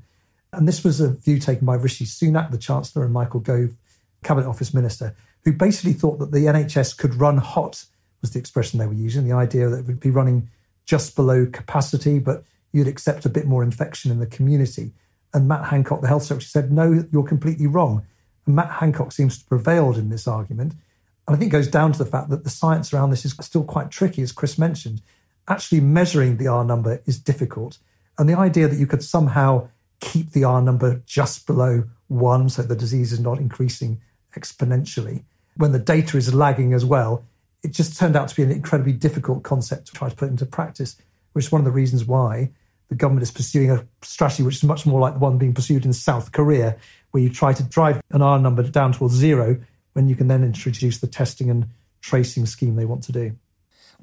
And 0.53 0.67
this 0.67 0.83
was 0.83 1.01
a 1.01 1.09
view 1.09 1.39
taken 1.39 1.65
by 1.65 1.75
Rishi 1.75 2.05
Sunak, 2.05 2.51
the 2.51 2.57
Chancellor, 2.57 3.03
and 3.03 3.13
Michael 3.13 3.39
Gove, 3.39 3.75
Cabinet 4.23 4.47
Office 4.47 4.73
Minister, 4.73 5.15
who 5.43 5.51
basically 5.53 5.93
thought 5.93 6.19
that 6.19 6.31
the 6.31 6.45
NHS 6.45 6.97
could 6.97 7.15
run 7.15 7.37
hot, 7.37 7.85
was 8.21 8.31
the 8.31 8.39
expression 8.39 8.79
they 8.79 8.87
were 8.87 8.93
using, 8.93 9.27
the 9.27 9.35
idea 9.35 9.67
that 9.69 9.79
it 9.79 9.85
would 9.87 9.99
be 9.99 10.09
running 10.09 10.49
just 10.85 11.15
below 11.15 11.45
capacity, 11.45 12.19
but 12.19 12.43
you'd 12.71 12.87
accept 12.87 13.25
a 13.25 13.29
bit 13.29 13.45
more 13.45 13.63
infection 13.63 14.11
in 14.11 14.19
the 14.19 14.27
community. 14.27 14.91
And 15.33 15.47
Matt 15.47 15.65
Hancock, 15.65 16.01
the 16.01 16.07
health 16.07 16.23
secretary, 16.23 16.47
said, 16.47 16.71
no, 16.71 17.05
you're 17.11 17.23
completely 17.23 17.67
wrong. 17.67 18.05
And 18.45 18.55
Matt 18.55 18.71
Hancock 18.71 19.11
seems 19.11 19.37
to 19.37 19.41
have 19.41 19.49
prevailed 19.49 19.97
in 19.97 20.09
this 20.09 20.27
argument. 20.27 20.73
And 21.27 21.35
I 21.35 21.39
think 21.39 21.49
it 21.49 21.57
goes 21.57 21.67
down 21.67 21.91
to 21.93 21.97
the 21.97 22.09
fact 22.09 22.29
that 22.29 22.43
the 22.43 22.49
science 22.49 22.93
around 22.93 23.09
this 23.09 23.25
is 23.25 23.35
still 23.41 23.63
quite 23.63 23.91
tricky, 23.91 24.21
as 24.21 24.31
Chris 24.31 24.57
mentioned. 24.57 25.01
Actually, 25.47 25.81
measuring 25.81 26.37
the 26.37 26.47
R 26.47 26.63
number 26.63 27.01
is 27.05 27.19
difficult. 27.19 27.77
And 28.17 28.29
the 28.29 28.37
idea 28.37 28.67
that 28.67 28.79
you 28.79 28.87
could 28.87 29.03
somehow 29.03 29.69
keep 30.03 30.31
the 30.31 30.43
R 30.43 30.61
number 30.61 31.01
just 31.05 31.47
below 31.47 31.85
one 32.07 32.49
so 32.49 32.61
the 32.61 32.75
disease 32.75 33.13
is 33.13 33.21
not 33.21 33.39
increasing 33.39 34.01
exponentially. 34.37 35.23
When 35.55 35.71
the 35.71 35.79
data 35.79 36.17
is 36.17 36.33
lagging 36.33 36.73
as 36.73 36.83
well, 36.83 37.23
it 37.63 37.71
just 37.71 37.97
turned 37.97 38.17
out 38.17 38.27
to 38.27 38.35
be 38.35 38.43
an 38.43 38.51
incredibly 38.51 38.91
difficult 38.91 39.43
concept 39.43 39.87
to 39.87 39.93
try 39.93 40.09
to 40.09 40.15
put 40.15 40.29
into 40.29 40.45
practice, 40.45 40.97
which 41.31 41.45
is 41.45 41.51
one 41.51 41.61
of 41.61 41.65
the 41.65 41.71
reasons 41.71 42.03
why 42.03 42.51
the 42.89 42.95
government 42.95 43.23
is 43.23 43.31
pursuing 43.31 43.71
a 43.71 43.87
strategy 44.01 44.43
which 44.43 44.55
is 44.55 44.63
much 44.63 44.85
more 44.85 44.99
like 44.99 45.13
the 45.13 45.19
one 45.19 45.37
being 45.37 45.53
pursued 45.53 45.85
in 45.85 45.93
South 45.93 46.33
Korea, 46.33 46.75
where 47.11 47.23
you 47.23 47.29
try 47.29 47.53
to 47.53 47.63
drive 47.63 48.01
an 48.11 48.21
R 48.21 48.37
number 48.39 48.63
down 48.63 48.91
towards 48.91 49.13
zero 49.13 49.57
when 49.93 50.09
you 50.09 50.15
can 50.15 50.27
then 50.27 50.43
introduce 50.43 50.99
the 50.99 51.07
testing 51.07 51.49
and 51.49 51.67
tracing 52.01 52.45
scheme 52.45 52.75
they 52.75 52.85
want 52.85 53.03
to 53.03 53.13
do 53.13 53.37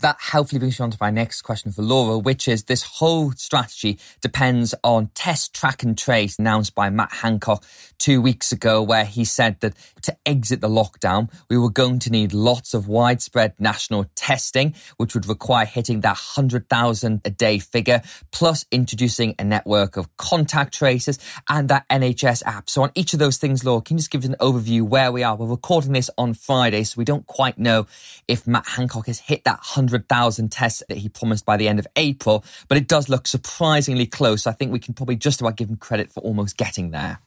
that 0.01 0.17
helpfully 0.21 0.59
brings 0.59 0.79
me 0.79 0.85
on 0.85 0.91
to 0.91 0.99
my 1.01 1.11
next 1.11 1.43
question 1.43 1.73
for 1.73 1.83
Laura, 1.83 2.19
which 2.19 2.49
is 2.49 2.65
this 2.65 2.83
whole 2.83 3.33
strategy 3.33 3.99
depends 4.21 4.75
on 4.83 5.11
test, 5.15 5.55
track 5.55 5.83
and 5.83 5.97
trace 5.97 6.39
announced 6.39 6.75
by 6.75 6.91
Matt 6.91 7.13
Hancock 7.13 7.65
two 7.99 8.21
weeks 8.21 8.53
ago, 8.53 8.83
where 8.83 9.05
he 9.05 9.25
said 9.25 9.61
that 9.61 9.75
to 10.03 10.17
exit 10.25 10.61
the 10.61 10.69
lockdown, 10.69 11.31
we 11.49 11.59
were 11.59 11.71
going 11.71 11.99
to 12.01 12.11
need 12.11 12.33
lots 12.33 12.73
of 12.75 12.89
widespread 12.89 13.55
national 13.59 14.07
testing, 14.15 14.75
which 14.97 15.15
would 15.15 15.27
require 15.27 15.67
hitting 15.67 16.01
that 16.01 16.17
100,000 16.37 17.21
a 17.25 17.31
day 17.31 17.59
figure, 17.59 18.03
plus 18.33 18.65
introducing 18.71 19.35
a 19.39 19.45
network 19.45 19.97
of 19.97 20.17
contact 20.17 20.75
tracers 20.75 21.19
and 21.49 21.69
that 21.69 21.87
NHS 21.89 22.43
app. 22.47 22.71
So 22.71 22.83
on 22.83 22.91
each 22.95 23.13
of 23.13 23.19
those 23.19 23.37
things, 23.37 23.65
Laura, 23.65 23.83
can 23.83 23.97
you 23.97 24.01
just 24.01 24.11
give 24.11 24.23
us 24.23 24.29
an 24.29 24.37
overview 24.41 24.83
where 24.83 25.13
we 25.13 25.23
are? 25.23 25.37
We're 25.37 25.47
recording 25.47 25.93
this 25.93 26.11
on 26.17 26.35
Friday, 26.35 26.85
so 26.85 26.97
we 26.97 27.05
don't 27.05 27.27
quite 27.27 27.59
know 27.59 27.87
if 28.27 28.47
Matt 28.47 28.67
Hancock 28.67 29.07
has 29.07 29.19
hit 29.19 29.45
that 29.45 29.59
100 29.59 29.90
100,000 29.91 30.51
tests 30.51 30.83
that 30.89 30.99
he 30.99 31.09
promised 31.09 31.45
by 31.45 31.57
the 31.57 31.69
end 31.69 31.79
of 31.79 31.87
April, 31.97 32.45
but 32.69 32.79
it 32.79 32.89
does 32.89 33.09
look 33.09 33.27
surprisingly 33.27 34.07
close. 34.07 34.47
I 34.47 34.53
think 34.53 34.73
we 34.73 34.79
can 34.79 34.95
probably 34.95 35.17
just 35.17 35.41
about 35.41 35.57
give 35.57 35.69
him 35.69 35.77
credit 35.77 36.11
for 36.13 36.21
almost 36.21 36.57
getting 36.57 36.91
there. 36.91 37.21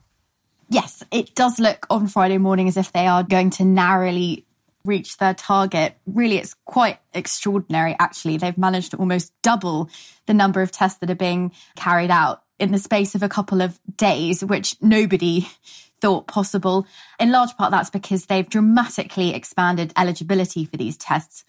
Yes, 0.70 1.04
it 1.12 1.36
does 1.36 1.60
look 1.60 1.86
on 1.90 2.08
Friday 2.08 2.38
morning 2.38 2.68
as 2.68 2.78
if 2.78 2.92
they 2.92 3.06
are 3.06 3.24
going 3.24 3.50
to 3.52 3.66
narrowly 3.66 4.46
reach 4.86 5.18
their 5.18 5.34
target. 5.34 5.96
Really, 6.06 6.38
it's 6.38 6.56
quite 6.66 7.00
extraordinary, 7.14 7.96
actually. 8.00 8.38
They've 8.38 8.58
managed 8.58 8.92
to 8.92 8.98
almost 8.98 9.34
double 9.42 9.90
the 10.26 10.34
number 10.34 10.62
of 10.62 10.72
tests 10.72 11.00
that 11.00 11.10
are 11.10 11.16
being 11.16 11.52
carried 11.76 12.12
out 12.12 12.44
in 12.60 12.72
the 12.72 12.80
space 12.80 13.14
of 13.16 13.24
a 13.24 13.30
couple 13.30 13.62
of 13.62 13.80
days, 13.98 14.44
which 14.44 14.76
nobody 14.82 15.48
thought 16.02 16.28
possible. 16.28 16.86
In 17.20 17.32
large 17.32 17.56
part, 17.56 17.72
that's 17.72 17.90
because 17.90 18.26
they've 18.26 18.50
dramatically 18.50 19.34
expanded 19.34 19.94
eligibility 19.96 20.66
for 20.66 20.78
these 20.78 20.98
tests 20.98 21.46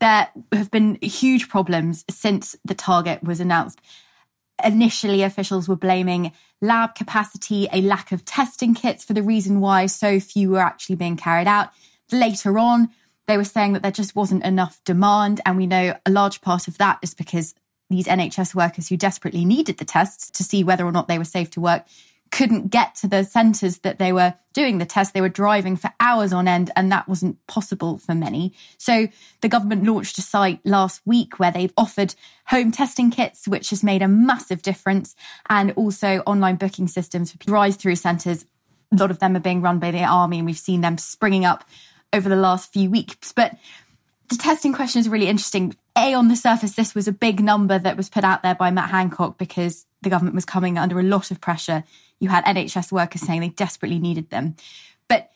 there 0.00 0.28
have 0.52 0.70
been 0.70 0.98
huge 1.00 1.48
problems 1.48 2.04
since 2.10 2.56
the 2.64 2.74
target 2.74 3.22
was 3.22 3.40
announced. 3.40 3.80
Initially, 4.62 5.22
officials 5.22 5.68
were 5.68 5.76
blaming 5.76 6.32
lab 6.60 6.94
capacity, 6.94 7.68
a 7.72 7.80
lack 7.80 8.12
of 8.12 8.24
testing 8.24 8.74
kits 8.74 9.04
for 9.04 9.12
the 9.12 9.22
reason 9.22 9.60
why 9.60 9.86
so 9.86 10.20
few 10.20 10.50
were 10.50 10.60
actually 10.60 10.96
being 10.96 11.16
carried 11.16 11.46
out. 11.46 11.70
Later 12.12 12.58
on, 12.58 12.90
they 13.26 13.36
were 13.36 13.44
saying 13.44 13.72
that 13.72 13.82
there 13.82 13.90
just 13.90 14.14
wasn't 14.14 14.44
enough 14.44 14.80
demand. 14.84 15.40
And 15.44 15.56
we 15.56 15.66
know 15.66 15.96
a 16.04 16.10
large 16.10 16.40
part 16.40 16.68
of 16.68 16.78
that 16.78 16.98
is 17.02 17.14
because 17.14 17.54
these 17.90 18.06
NHS 18.06 18.54
workers 18.54 18.88
who 18.88 18.96
desperately 18.96 19.44
needed 19.44 19.78
the 19.78 19.84
tests 19.84 20.30
to 20.30 20.44
see 20.44 20.64
whether 20.64 20.84
or 20.84 20.92
not 20.92 21.08
they 21.08 21.18
were 21.18 21.24
safe 21.24 21.50
to 21.50 21.60
work 21.60 21.84
couldn't 22.34 22.68
get 22.68 22.96
to 22.96 23.06
the 23.06 23.22
centres 23.22 23.78
that 23.78 24.00
they 24.00 24.12
were 24.12 24.34
doing 24.54 24.78
the 24.78 24.84
test. 24.84 25.14
They 25.14 25.20
were 25.20 25.28
driving 25.28 25.76
for 25.76 25.92
hours 26.00 26.32
on 26.32 26.48
end, 26.48 26.68
and 26.74 26.90
that 26.90 27.08
wasn't 27.08 27.38
possible 27.46 27.96
for 27.96 28.12
many. 28.12 28.52
So 28.76 29.06
the 29.40 29.48
government 29.48 29.84
launched 29.84 30.18
a 30.18 30.20
site 30.20 30.58
last 30.64 31.00
week 31.04 31.38
where 31.38 31.52
they've 31.52 31.72
offered 31.76 32.16
home 32.46 32.72
testing 32.72 33.12
kits, 33.12 33.46
which 33.46 33.70
has 33.70 33.84
made 33.84 34.02
a 34.02 34.08
massive 34.08 34.62
difference, 34.62 35.14
and 35.48 35.70
also 35.76 36.24
online 36.26 36.56
booking 36.56 36.88
systems 36.88 37.30
for 37.30 37.38
drive 37.38 37.76
through 37.76 37.94
centres. 37.94 38.46
A 38.90 38.96
lot 38.96 39.12
of 39.12 39.20
them 39.20 39.36
are 39.36 39.40
being 39.40 39.62
run 39.62 39.78
by 39.78 39.92
the 39.92 40.02
army, 40.02 40.38
and 40.38 40.46
we've 40.46 40.58
seen 40.58 40.80
them 40.80 40.98
springing 40.98 41.44
up 41.44 41.64
over 42.12 42.28
the 42.28 42.34
last 42.34 42.72
few 42.72 42.90
weeks. 42.90 43.32
But 43.32 43.56
the 44.28 44.36
testing 44.36 44.72
question 44.72 44.98
is 44.98 45.08
really 45.08 45.28
interesting. 45.28 45.76
A, 45.96 46.14
on 46.14 46.26
the 46.26 46.34
surface, 46.34 46.74
this 46.74 46.96
was 46.96 47.06
a 47.06 47.12
big 47.12 47.38
number 47.38 47.78
that 47.78 47.96
was 47.96 48.10
put 48.10 48.24
out 48.24 48.42
there 48.42 48.56
by 48.56 48.72
Matt 48.72 48.90
Hancock 48.90 49.38
because 49.38 49.86
the 50.02 50.10
government 50.10 50.34
was 50.34 50.44
coming 50.44 50.78
under 50.78 50.98
a 50.98 51.04
lot 51.04 51.30
of 51.30 51.40
pressure 51.40 51.84
you 52.20 52.28
had 52.28 52.44
NHS 52.44 52.92
workers 52.92 53.22
saying 53.22 53.40
they 53.40 53.48
desperately 53.48 53.98
needed 53.98 54.30
them. 54.30 54.56
But 55.08 55.30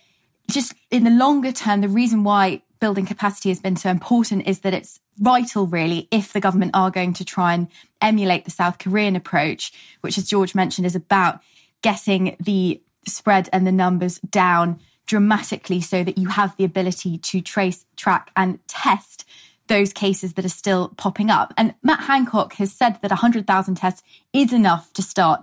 just 0.50 0.74
in 0.90 1.04
the 1.04 1.10
longer 1.10 1.52
term, 1.52 1.80
the 1.80 1.88
reason 1.88 2.24
why 2.24 2.62
building 2.80 3.06
capacity 3.06 3.48
has 3.48 3.60
been 3.60 3.76
so 3.76 3.90
important 3.90 4.46
is 4.46 4.60
that 4.60 4.74
it's 4.74 5.00
vital, 5.16 5.66
really, 5.66 6.08
if 6.10 6.32
the 6.32 6.40
government 6.40 6.70
are 6.74 6.90
going 6.90 7.12
to 7.14 7.24
try 7.24 7.52
and 7.54 7.68
emulate 8.00 8.44
the 8.44 8.50
South 8.50 8.78
Korean 8.78 9.16
approach, 9.16 9.72
which, 10.00 10.16
as 10.16 10.28
George 10.28 10.54
mentioned, 10.54 10.86
is 10.86 10.94
about 10.94 11.40
getting 11.82 12.36
the 12.40 12.80
spread 13.06 13.48
and 13.52 13.66
the 13.66 13.72
numbers 13.72 14.18
down 14.20 14.80
dramatically 15.06 15.80
so 15.80 16.04
that 16.04 16.18
you 16.18 16.28
have 16.28 16.56
the 16.56 16.64
ability 16.64 17.18
to 17.18 17.40
trace, 17.40 17.84
track, 17.96 18.30
and 18.36 18.58
test 18.68 19.24
those 19.66 19.92
cases 19.92 20.34
that 20.34 20.44
are 20.44 20.50
still 20.50 20.88
popping 20.96 21.30
up. 21.30 21.52
And 21.56 21.74
Matt 21.82 22.00
Hancock 22.00 22.54
has 22.54 22.72
said 22.72 22.98
that 23.02 23.10
100,000 23.10 23.74
tests 23.74 24.02
is 24.32 24.52
enough 24.52 24.92
to 24.94 25.02
start 25.02 25.40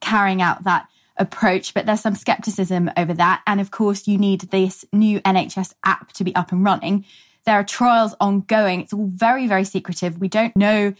carrying 0.00 0.42
out 0.42 0.64
that 0.64 0.88
approach, 1.16 1.74
but 1.74 1.86
there's 1.86 2.00
some 2.00 2.14
skepticism 2.14 2.90
over 2.96 3.12
that. 3.14 3.42
And 3.46 3.60
of 3.60 3.70
course, 3.70 4.08
you 4.08 4.18
need 4.18 4.42
this 4.42 4.84
new 4.92 5.20
NHS 5.20 5.74
app 5.84 6.12
to 6.14 6.24
be 6.24 6.34
up 6.34 6.50
and 6.50 6.64
running. 6.64 7.04
There 7.44 7.54
are 7.54 7.64
trials 7.64 8.14
ongoing. 8.20 8.80
It's 8.80 8.92
all 8.92 9.06
very, 9.06 9.46
very 9.46 9.64
secretive. 9.64 10.18
We 10.18 10.28
don't 10.28 10.56
know 10.56 10.94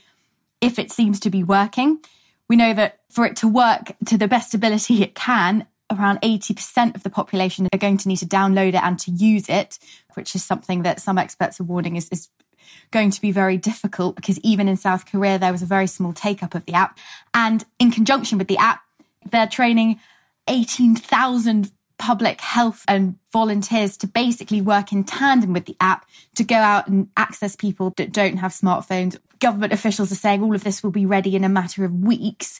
if 0.60 0.78
it 0.78 0.92
seems 0.92 1.20
to 1.20 1.30
be 1.30 1.42
working. 1.42 2.00
We 2.48 2.56
know 2.56 2.74
that 2.74 3.00
for 3.08 3.24
it 3.24 3.36
to 3.36 3.48
work 3.48 3.92
to 4.06 4.18
the 4.18 4.28
best 4.28 4.54
ability 4.54 5.02
it 5.02 5.14
can, 5.14 5.66
around 5.90 6.20
80% 6.20 6.94
of 6.94 7.02
the 7.02 7.10
population 7.10 7.66
are 7.72 7.78
going 7.78 7.96
to 7.98 8.08
need 8.08 8.18
to 8.18 8.26
download 8.26 8.68
it 8.68 8.82
and 8.82 8.98
to 9.00 9.10
use 9.10 9.48
it, 9.48 9.78
which 10.14 10.34
is 10.34 10.44
something 10.44 10.82
that 10.82 11.00
some 11.00 11.18
experts 11.18 11.60
are 11.60 11.64
warning 11.64 11.96
is, 11.96 12.08
is 12.10 12.28
going 12.90 13.10
to 13.10 13.20
be 13.20 13.32
very 13.32 13.56
difficult 13.56 14.16
because 14.16 14.38
even 14.40 14.68
in 14.68 14.76
South 14.76 15.06
Korea, 15.06 15.38
there 15.38 15.52
was 15.52 15.62
a 15.62 15.66
very 15.66 15.86
small 15.86 16.12
take 16.12 16.42
up 16.42 16.54
of 16.54 16.64
the 16.66 16.74
app. 16.74 16.98
And 17.34 17.64
in 17.78 17.90
conjunction 17.90 18.38
with 18.38 18.48
the 18.48 18.58
app, 18.58 18.80
they're 19.30 19.46
training 19.46 20.00
18,000 20.48 21.70
public 21.98 22.40
health 22.40 22.82
and 22.88 23.16
volunteers 23.30 23.96
to 23.98 24.06
basically 24.06 24.62
work 24.62 24.90
in 24.90 25.04
tandem 25.04 25.52
with 25.52 25.66
the 25.66 25.76
app 25.80 26.06
to 26.34 26.42
go 26.42 26.56
out 26.56 26.88
and 26.88 27.08
access 27.16 27.54
people 27.54 27.92
that 27.98 28.12
don't 28.12 28.38
have 28.38 28.52
smartphones. 28.52 29.18
Government 29.38 29.72
officials 29.72 30.10
are 30.10 30.16
saying 30.16 30.42
all 30.42 30.54
of 30.54 30.64
this 30.64 30.82
will 30.82 30.90
be 30.90 31.04
ready 31.04 31.36
in 31.36 31.44
a 31.44 31.48
matter 31.48 31.84
of 31.84 31.92
weeks. 31.92 32.58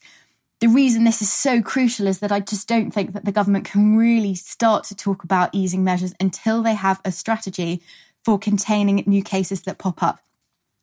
The 0.61 0.69
reason 0.69 1.05
this 1.05 1.23
is 1.23 1.33
so 1.33 1.63
crucial 1.63 2.07
is 2.07 2.19
that 2.19 2.31
I 2.31 2.41
just 2.41 2.69
don't 2.69 2.91
think 2.91 3.15
that 3.15 3.25
the 3.25 3.33
government 3.33 3.65
can 3.65 3.97
really 3.97 4.35
start 4.35 4.85
to 4.85 4.95
talk 4.95 5.25
about 5.25 5.55
easing 5.55 5.83
measures 5.83 6.13
until 6.21 6.63
they 6.63 6.75
have 6.75 7.01
a 7.07 7.11
strategy 7.11 7.83
for 8.23 8.39
containing 8.39 9.03
new 9.07 9.23
cases 9.23 9.63
that 9.63 9.79
pop 9.79 10.03
up 10.03 10.21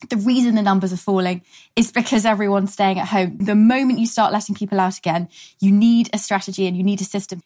the 0.10 0.18
reason 0.18 0.56
the 0.56 0.62
numbers 0.62 0.94
are 0.94 0.98
falling 0.98 1.42
is 1.76 1.92
because 1.92 2.26
everyone's 2.26 2.74
staying 2.74 3.00
at 3.00 3.08
home. 3.08 3.38
The 3.38 3.56
moment 3.56 4.00
you 4.00 4.06
start 4.06 4.32
letting 4.32 4.56
people 4.56 4.80
out 4.80 4.98
again, 4.98 5.30
you 5.60 5.72
need 5.72 6.10
a 6.14 6.18
strategy 6.18 6.68
and 6.68 6.78
you 6.78 6.84
need 6.84 7.02
a 7.02 7.06
system. 7.06 7.42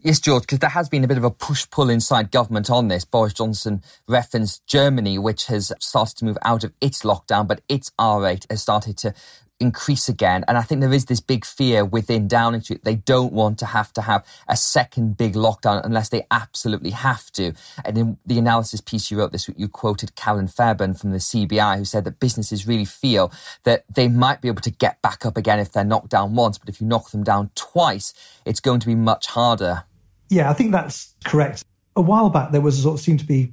Yes, 0.00 0.20
George, 0.20 0.42
because 0.42 0.58
there 0.58 0.70
has 0.70 0.88
been 0.88 1.04
a 1.04 1.08
bit 1.08 1.16
of 1.16 1.24
a 1.24 1.30
push 1.30 1.68
pull 1.70 1.88
inside 1.88 2.30
government 2.30 2.70
on 2.70 2.88
this. 2.88 3.04
Boris 3.04 3.32
Johnson 3.32 3.82
referenced 4.06 4.66
Germany, 4.66 5.18
which 5.18 5.46
has 5.46 5.72
started 5.80 6.16
to 6.18 6.24
move 6.24 6.38
out 6.42 6.64
of 6.64 6.72
its 6.80 7.02
lockdown, 7.02 7.48
but 7.48 7.62
its 7.68 7.90
R 7.98 8.20
rate 8.20 8.46
has 8.50 8.62
started 8.62 8.98
to 8.98 9.14
increase 9.58 10.08
again. 10.08 10.44
And 10.46 10.58
I 10.58 10.62
think 10.62 10.80
there 10.80 10.92
is 10.92 11.06
this 11.06 11.20
big 11.20 11.44
fear 11.44 11.84
within 11.84 12.28
Downing 12.28 12.60
Street. 12.60 12.84
They 12.84 12.96
don't 12.96 13.32
want 13.32 13.58
to 13.60 13.66
have 13.66 13.92
to 13.94 14.02
have 14.02 14.24
a 14.48 14.56
second 14.56 15.16
big 15.16 15.34
lockdown 15.34 15.84
unless 15.84 16.08
they 16.08 16.26
absolutely 16.30 16.90
have 16.90 17.30
to. 17.32 17.52
And 17.84 17.98
in 17.98 18.18
the 18.26 18.38
analysis 18.38 18.80
piece 18.80 19.10
you 19.10 19.18
wrote 19.18 19.32
this 19.32 19.48
week, 19.48 19.58
you 19.58 19.68
quoted 19.68 20.14
Carolyn 20.14 20.48
Fairbairn 20.48 20.94
from 20.94 21.12
the 21.12 21.18
CBI, 21.18 21.78
who 21.78 21.84
said 21.84 22.04
that 22.04 22.20
businesses 22.20 22.66
really 22.66 22.84
feel 22.84 23.32
that 23.64 23.84
they 23.92 24.08
might 24.08 24.40
be 24.40 24.48
able 24.48 24.62
to 24.62 24.70
get 24.70 25.00
back 25.02 25.24
up 25.24 25.36
again 25.36 25.58
if 25.58 25.72
they're 25.72 25.84
knocked 25.84 26.10
down 26.10 26.34
once, 26.34 26.58
but 26.58 26.68
if 26.68 26.80
you 26.80 26.86
knock 26.86 27.10
them 27.10 27.24
down 27.24 27.50
twice, 27.54 28.12
it's 28.44 28.60
going 28.60 28.80
to 28.80 28.86
be 28.86 28.94
much 28.94 29.26
harder. 29.26 29.84
Yeah, 30.28 30.50
I 30.50 30.54
think 30.54 30.72
that's 30.72 31.14
correct. 31.24 31.64
A 31.94 32.02
while 32.02 32.28
back, 32.30 32.52
there 32.52 32.60
was 32.60 32.82
sort 32.82 32.98
of 32.98 33.04
seemed 33.04 33.20
to 33.20 33.26
be 33.26 33.52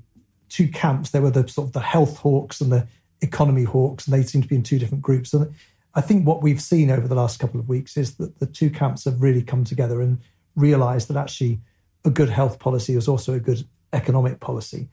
two 0.50 0.68
camps. 0.68 1.12
There 1.12 1.22
were 1.22 1.32
the 1.32 1.48
sort 1.48 1.68
of 1.68 1.74
the 1.74 1.80
health 1.80 2.18
hawks 2.18 2.60
and 2.62 2.72
the 2.72 2.88
economy 3.22 3.64
hawks, 3.64 4.06
and 4.06 4.14
they 4.14 4.24
seemed 4.24 4.44
to 4.44 4.50
be 4.50 4.56
in 4.56 4.64
two 4.64 4.80
different 4.80 5.02
groups. 5.02 5.34
And 5.34 5.54
I 5.96 6.02
think 6.02 6.26
what 6.26 6.42
we've 6.42 6.62
seen 6.62 6.90
over 6.90 7.08
the 7.08 7.16
last 7.16 7.40
couple 7.40 7.60
of 7.60 7.70
weeks 7.70 7.98
is 7.98 8.16
that 8.16 8.40
the 8.40 8.48
two 8.48 8.70
camps 8.70 9.06
have 9.06 9.22
really 9.22 9.44
come 9.44 9.64
together 9.64 10.02
and 10.02 10.20
realised 10.56 11.08
that 11.10 11.18
actually 11.18 11.60
a 12.04 12.10
good 12.10 12.30
health 12.30 12.60
policy 12.60 12.96
is 12.96 13.08
also 13.08 13.34
a 13.34 13.40
good 13.40 13.68
economic 13.92 14.40
policy. 14.40 14.90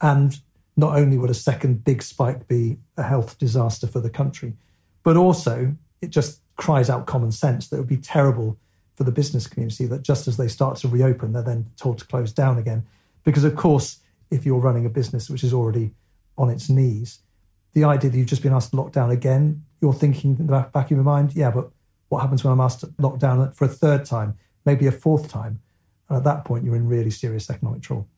And 0.00 0.38
not 0.76 0.96
only 0.96 1.18
would 1.18 1.30
a 1.30 1.34
second 1.34 1.84
big 1.84 2.02
spike 2.02 2.48
be 2.48 2.78
a 2.96 3.02
health 3.02 3.38
disaster 3.38 3.86
for 3.86 4.00
the 4.00 4.10
country, 4.10 4.54
but 5.02 5.16
also 5.16 5.74
it 6.00 6.10
just 6.10 6.40
cries 6.56 6.90
out 6.90 7.06
common 7.06 7.32
sense 7.32 7.68
that 7.68 7.76
it 7.76 7.80
would 7.80 7.88
be 7.88 7.96
terrible 7.96 8.58
for 8.94 9.04
the 9.04 9.12
business 9.12 9.46
community 9.46 9.86
that 9.86 10.02
just 10.02 10.28
as 10.28 10.36
they 10.36 10.48
start 10.48 10.76
to 10.76 10.88
reopen, 10.88 11.32
they're 11.32 11.42
then 11.42 11.70
told 11.76 11.98
to 11.98 12.06
close 12.06 12.32
down 12.32 12.58
again. 12.58 12.84
Because, 13.24 13.44
of 13.44 13.56
course, 13.56 14.00
if 14.30 14.44
you're 14.44 14.58
running 14.58 14.84
a 14.84 14.90
business 14.90 15.30
which 15.30 15.44
is 15.44 15.54
already 15.54 15.94
on 16.36 16.50
its 16.50 16.68
knees, 16.68 17.20
the 17.72 17.84
idea 17.84 18.10
that 18.10 18.18
you've 18.18 18.26
just 18.26 18.42
been 18.42 18.52
asked 18.52 18.70
to 18.70 18.76
lock 18.76 18.92
down 18.92 19.10
again, 19.10 19.64
you're 19.82 19.92
thinking 19.92 20.36
in 20.38 20.46
the 20.46 20.68
back 20.72 20.86
of 20.86 20.90
your 20.92 21.02
mind, 21.02 21.34
yeah, 21.34 21.50
but 21.50 21.70
what 22.08 22.20
happens 22.20 22.44
when 22.44 22.52
I'm 22.52 22.60
asked 22.60 22.80
to 22.80 22.92
lock 22.98 23.18
down 23.18 23.50
for 23.52 23.64
a 23.64 23.68
third 23.68 24.04
time, 24.04 24.38
maybe 24.64 24.86
a 24.86 24.92
fourth 24.92 25.28
time? 25.28 25.60
And 26.08 26.16
at 26.18 26.24
that 26.24 26.44
point, 26.44 26.64
you're 26.64 26.76
in 26.76 26.86
really 26.86 27.10
serious 27.10 27.50
economic 27.50 27.82
trouble. 27.82 28.08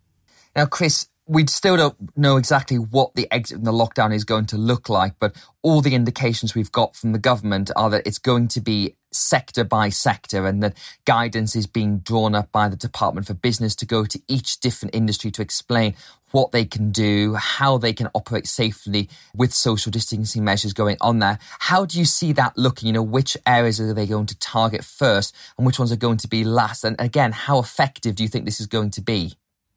Now, 0.54 0.66
Chris, 0.66 1.09
we 1.26 1.47
still 1.47 1.76
don't 1.76 2.16
know 2.16 2.37
exactly 2.37 2.76
what 2.76 3.14
the 3.14 3.26
exit 3.33 3.56
from 3.56 3.64
the 3.64 3.73
lockdown 3.73 4.14
is 4.14 4.25
going 4.25 4.47
to 4.47 4.59
look 4.59 4.88
like, 4.88 5.14
but 5.18 5.35
all 5.62 5.80
the 5.80 5.94
indications 5.94 6.54
we've 6.54 6.73
got 6.73 6.94
from 6.94 7.12
the 7.12 7.18
government 7.18 7.71
are 7.76 7.88
that 7.90 8.06
it's 8.06 8.18
going 8.18 8.49
to 8.49 8.61
be 8.61 8.94
sector 9.11 9.64
by 9.64 9.88
sector 9.88 10.47
and 10.47 10.62
that 10.62 10.76
guidance 11.06 11.56
is 11.56 11.66
being 11.66 12.00
drawn 12.00 12.35
up 12.35 12.52
by 12.52 12.68
the 12.68 12.76
Department 12.76 13.26
for 13.26 13.35
Business 13.35 13.75
to 13.76 13.87
go 13.87 14.04
to 14.04 14.21
each 14.28 14.61
different 14.61 14.94
industry 14.94 15.30
to 15.30 15.40
explain 15.40 15.94
what 16.35 16.50
they 16.50 16.64
can 16.64 16.91
do, 16.91 17.35
how 17.35 17.79
they 17.79 17.93
can 17.93 18.09
operate 18.12 18.47
safely 18.47 19.09
with 19.37 19.55
social 19.55 19.91
distancing 19.91 20.45
measures 20.45 20.73
going 20.73 20.97
on 21.00 21.21
there. 21.21 21.38
How 21.61 21.85
do 21.85 21.99
you 21.99 22.05
see 22.05 22.33
that 22.33 22.59
looking? 22.59 22.88
You 22.88 22.93
know, 22.93 23.03
which 23.03 23.37
areas 23.47 23.81
are 23.81 23.95
they 23.95 24.07
going 24.07 24.26
to 24.26 24.38
target 24.38 24.85
first 24.85 25.35
and 25.57 25.64
which 25.64 25.79
ones 25.79 25.93
are 25.93 25.97
going 25.97 26.17
to 26.19 26.29
be 26.29 26.43
last? 26.43 26.85
And 26.85 26.97
again, 26.99 27.31
how 27.31 27.61
effective 27.61 28.17
do 28.17 28.25
you 28.25 28.29
think 28.29 28.45
this 28.45 28.61
is 28.61 28.67
going 28.67 28.91
to 28.91 29.00
be? 29.00 29.35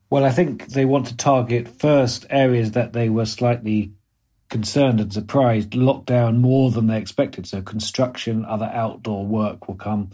Well, 0.09 0.25
I 0.25 0.31
think 0.31 0.67
they 0.67 0.85
want 0.85 1.05
to 1.07 1.15
target 1.15 1.67
first 1.67 2.25
areas 2.29 2.71
that 2.71 2.93
they 2.93 3.09
were 3.09 3.25
slightly 3.25 3.91
concerned 4.49 4.99
and 4.99 5.13
surprised 5.13 5.75
locked 5.75 6.07
down 6.07 6.39
more 6.39 6.71
than 6.71 6.87
they 6.87 6.97
expected. 6.97 7.45
So 7.45 7.61
construction, 7.61 8.45
other 8.45 8.71
outdoor 8.73 9.25
work 9.27 9.67
will 9.67 9.75
come 9.75 10.11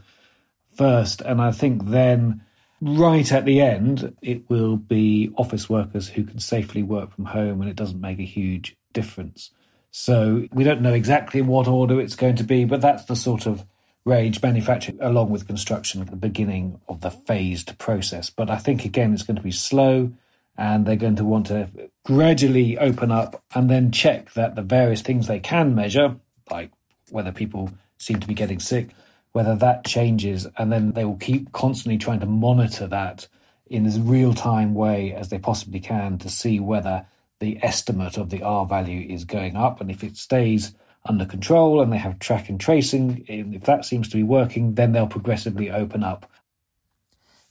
first. 0.76 1.22
And 1.22 1.42
I 1.42 1.52
think 1.52 1.86
then 1.86 2.42
right 2.84 3.32
at 3.32 3.46
the 3.46 3.62
end, 3.62 4.16
it 4.22 4.50
will 4.50 4.76
be 4.76 5.32
office 5.38 5.70
workers 5.70 6.10
who 6.10 6.26
can 6.26 6.40
safely 6.40 6.84
work 6.84 7.16
from 7.16 7.26
home 7.26 7.62
and 7.62 7.70
it 7.70 7.78
doesn't 7.78 8.02
make 8.02 8.20
a 8.20 8.24
huge 8.24 8.76
difference. 8.92 9.52
So 9.92 10.48
we 10.52 10.64
don't 10.64 10.82
know 10.82 10.94
exactly 10.94 11.42
what 11.42 11.68
order 11.68 12.02
it's 12.02 12.16
going 12.16 12.36
to 12.38 12.44
be, 12.44 12.66
but 12.66 12.82
that's 12.82 13.06
the 13.06 13.16
sort 13.16 13.46
of 13.46 13.66
range 14.06 14.42
manufacturing 14.42 14.98
along 15.02 15.30
with 15.30 15.48
construction 15.48 16.02
at 16.02 16.10
the 16.10 16.18
beginning 16.18 16.82
of 16.90 17.00
the 17.00 17.12
phased 17.12 17.78
process. 17.78 18.30
But 18.30 18.50
I 18.50 18.58
think 18.58 18.84
again 18.84 19.14
it's 19.14 19.24
going 19.24 19.38
to 19.38 19.42
be 19.42 19.52
slow 19.52 20.12
and 20.58 20.86
they're 20.86 20.96
going 20.98 21.16
to 21.16 21.24
want 21.24 21.48
to 21.48 21.70
gradually 22.04 22.78
open 22.78 23.12
up 23.12 23.42
and 23.56 23.70
then 23.70 23.92
check 23.92 24.34
that 24.34 24.56
the 24.56 24.62
various 24.62 25.02
things 25.02 25.28
they 25.28 25.40
can 25.40 25.74
measure, 25.74 26.18
like 26.52 26.72
whether 27.12 27.32
people 27.32 27.72
seem 27.98 28.20
to 28.20 28.28
be 28.28 28.34
getting 28.34 28.60
sick, 28.60 28.90
whether 29.34 29.56
that 29.56 29.86
changes, 29.86 30.48
and 30.58 30.72
then 30.72 30.94
they 30.94 31.06
will 31.06 31.18
keep 31.18 31.52
constantly 31.52 31.98
trying 31.98 32.22
to 32.22 32.26
monitor 32.26 32.88
that 32.88 33.28
in 33.68 33.86
as 33.86 34.00
real 34.00 34.34
time 34.34 34.74
way 34.74 35.14
as 35.14 35.30
they 35.30 35.40
possibly 35.40 35.80
can 35.80 36.18
to 36.20 36.30
see 36.30 36.60
whether 36.60 37.06
the 37.40 37.60
estimate 37.62 38.18
of 38.18 38.30
the 38.30 38.42
R 38.42 38.66
value 38.66 39.06
is 39.14 39.26
going 39.26 39.56
up. 39.56 39.82
And 39.82 39.92
if 39.92 40.04
it 40.04 40.16
stays 40.18 40.74
under 41.06 41.26
control 41.26 41.82
and 41.82 41.92
they 41.92 41.98
have 41.98 42.20
track 42.20 42.50
and 42.50 42.60
tracing. 42.60 43.26
If 43.28 43.64
that 43.64 43.86
seems 43.86 44.10
to 44.10 44.18
be 44.18 44.24
working, 44.24 44.76
then 44.76 44.92
they'll 44.92 45.08
progressively 45.08 45.70
open 45.70 46.04
up. 46.04 46.30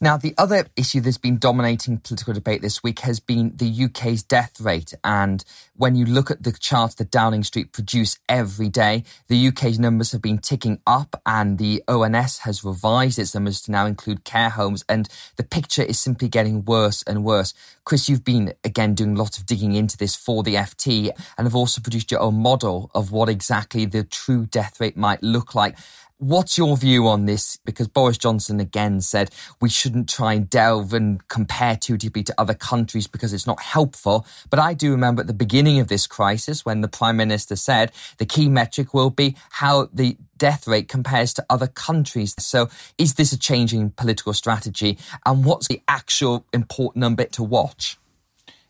Now, 0.03 0.17
the 0.17 0.35
other 0.37 0.67
issue 0.75 1.01
that's 1.01 1.17
been 1.17 1.39
dominating 1.39 1.99
political 1.99 2.35
debate 2.35 2.61
this 2.61 2.83
week 2.83 2.99
has 3.01 3.21
been 3.21 3.53
the 3.55 3.85
UK's 3.85 4.25
death 4.25 4.61
rate. 4.61 4.93
And 5.05 5.45
when 5.77 5.95
you 5.95 6.05
look 6.07 6.29
at 6.29 6.43
the 6.43 6.51
charts 6.51 6.97
that 6.97 7.13
Downing 7.13 7.45
Street 7.45 7.73
produce 7.73 8.19
every 8.29 8.69
day, 8.69 9.05
the 9.29 9.47
UK's 9.47 9.79
numbers 9.79 10.11
have 10.11 10.21
been 10.21 10.39
ticking 10.39 10.81
up 10.89 11.23
and 11.25 11.57
the 11.57 11.85
ONS 11.87 12.39
has 12.41 12.65
revised 12.65 13.17
its 13.17 13.33
numbers 13.33 13.63
to 13.63 13.71
now 13.71 13.87
include 13.87 14.25
care 14.25 14.51
homes. 14.51 14.85
And 14.89 15.09
the 15.37 15.45
picture 15.45 15.85
is 15.85 16.01
simply 16.01 16.29
getting 16.29 16.65
worse 16.65 17.05
and 17.05 17.23
worse. 17.23 17.55
Chris, 17.85 18.09
you've 18.09 18.25
been 18.25 18.55
again 18.65 18.97
doing 18.97 19.15
lots 19.15 19.39
of 19.39 19.47
digging 19.47 19.75
into 19.77 19.97
this 19.97 20.17
for 20.17 20.43
the 20.43 20.57
FT 20.57 21.11
and 21.39 21.47
have 21.47 21.55
also 21.55 21.81
produced 21.81 22.11
your 22.11 22.21
own 22.21 22.43
model 22.43 22.91
of 22.93 23.13
what 23.13 23.29
exactly 23.29 23.85
the 23.85 24.03
true 24.03 24.47
death 24.47 24.81
rate 24.81 24.97
might 24.97 25.23
look 25.23 25.55
like. 25.55 25.79
What's 26.23 26.57
your 26.57 26.77
view 26.77 27.09
on 27.09 27.27
this? 27.27 27.59
Because 27.65 27.89
Boris 27.89 28.17
Johnson 28.17 28.61
again 28.61 29.01
said 29.01 29.31
we 29.61 29.69
shouldn't 29.69 30.09
try 30.09 30.35
and 30.35 30.49
delve 30.49 30.95
and 30.95 31.27
compare 31.27 31.75
deeply 31.75 32.23
to 32.23 32.35
other 32.39 32.55
countries 32.55 33.09
because 33.09 33.33
it's 33.33 33.45
not 33.45 33.61
helpful. 33.61 34.25
But 34.49 34.61
I 34.61 34.73
do 34.73 34.93
remember 34.93 35.23
at 35.23 35.27
the 35.27 35.33
beginning 35.33 35.81
of 35.81 35.89
this 35.89 36.07
crisis 36.07 36.65
when 36.65 36.81
the 36.81 36.87
Prime 36.87 37.17
Minister 37.17 37.57
said 37.57 37.91
the 38.19 38.25
key 38.25 38.49
metric 38.49 38.95
will 38.95 39.11
be 39.11 39.35
how 39.51 39.89
the 39.93 40.17
death 40.39 40.69
rate 40.69 40.87
compares 40.89 41.35
to 41.35 41.47
other 41.51 41.67
countries. 41.67 42.37
So 42.39 42.69
is 42.99 43.15
this 43.15 43.33
a 43.33 43.39
changing 43.39 43.91
political 43.91 44.33
strategy? 44.33 44.99
And 45.27 45.45
what's 45.45 45.67
the 45.67 45.83
actual 45.89 46.47
important 46.53 47.01
number 47.01 47.25
to 47.25 47.43
watch? 47.43 47.99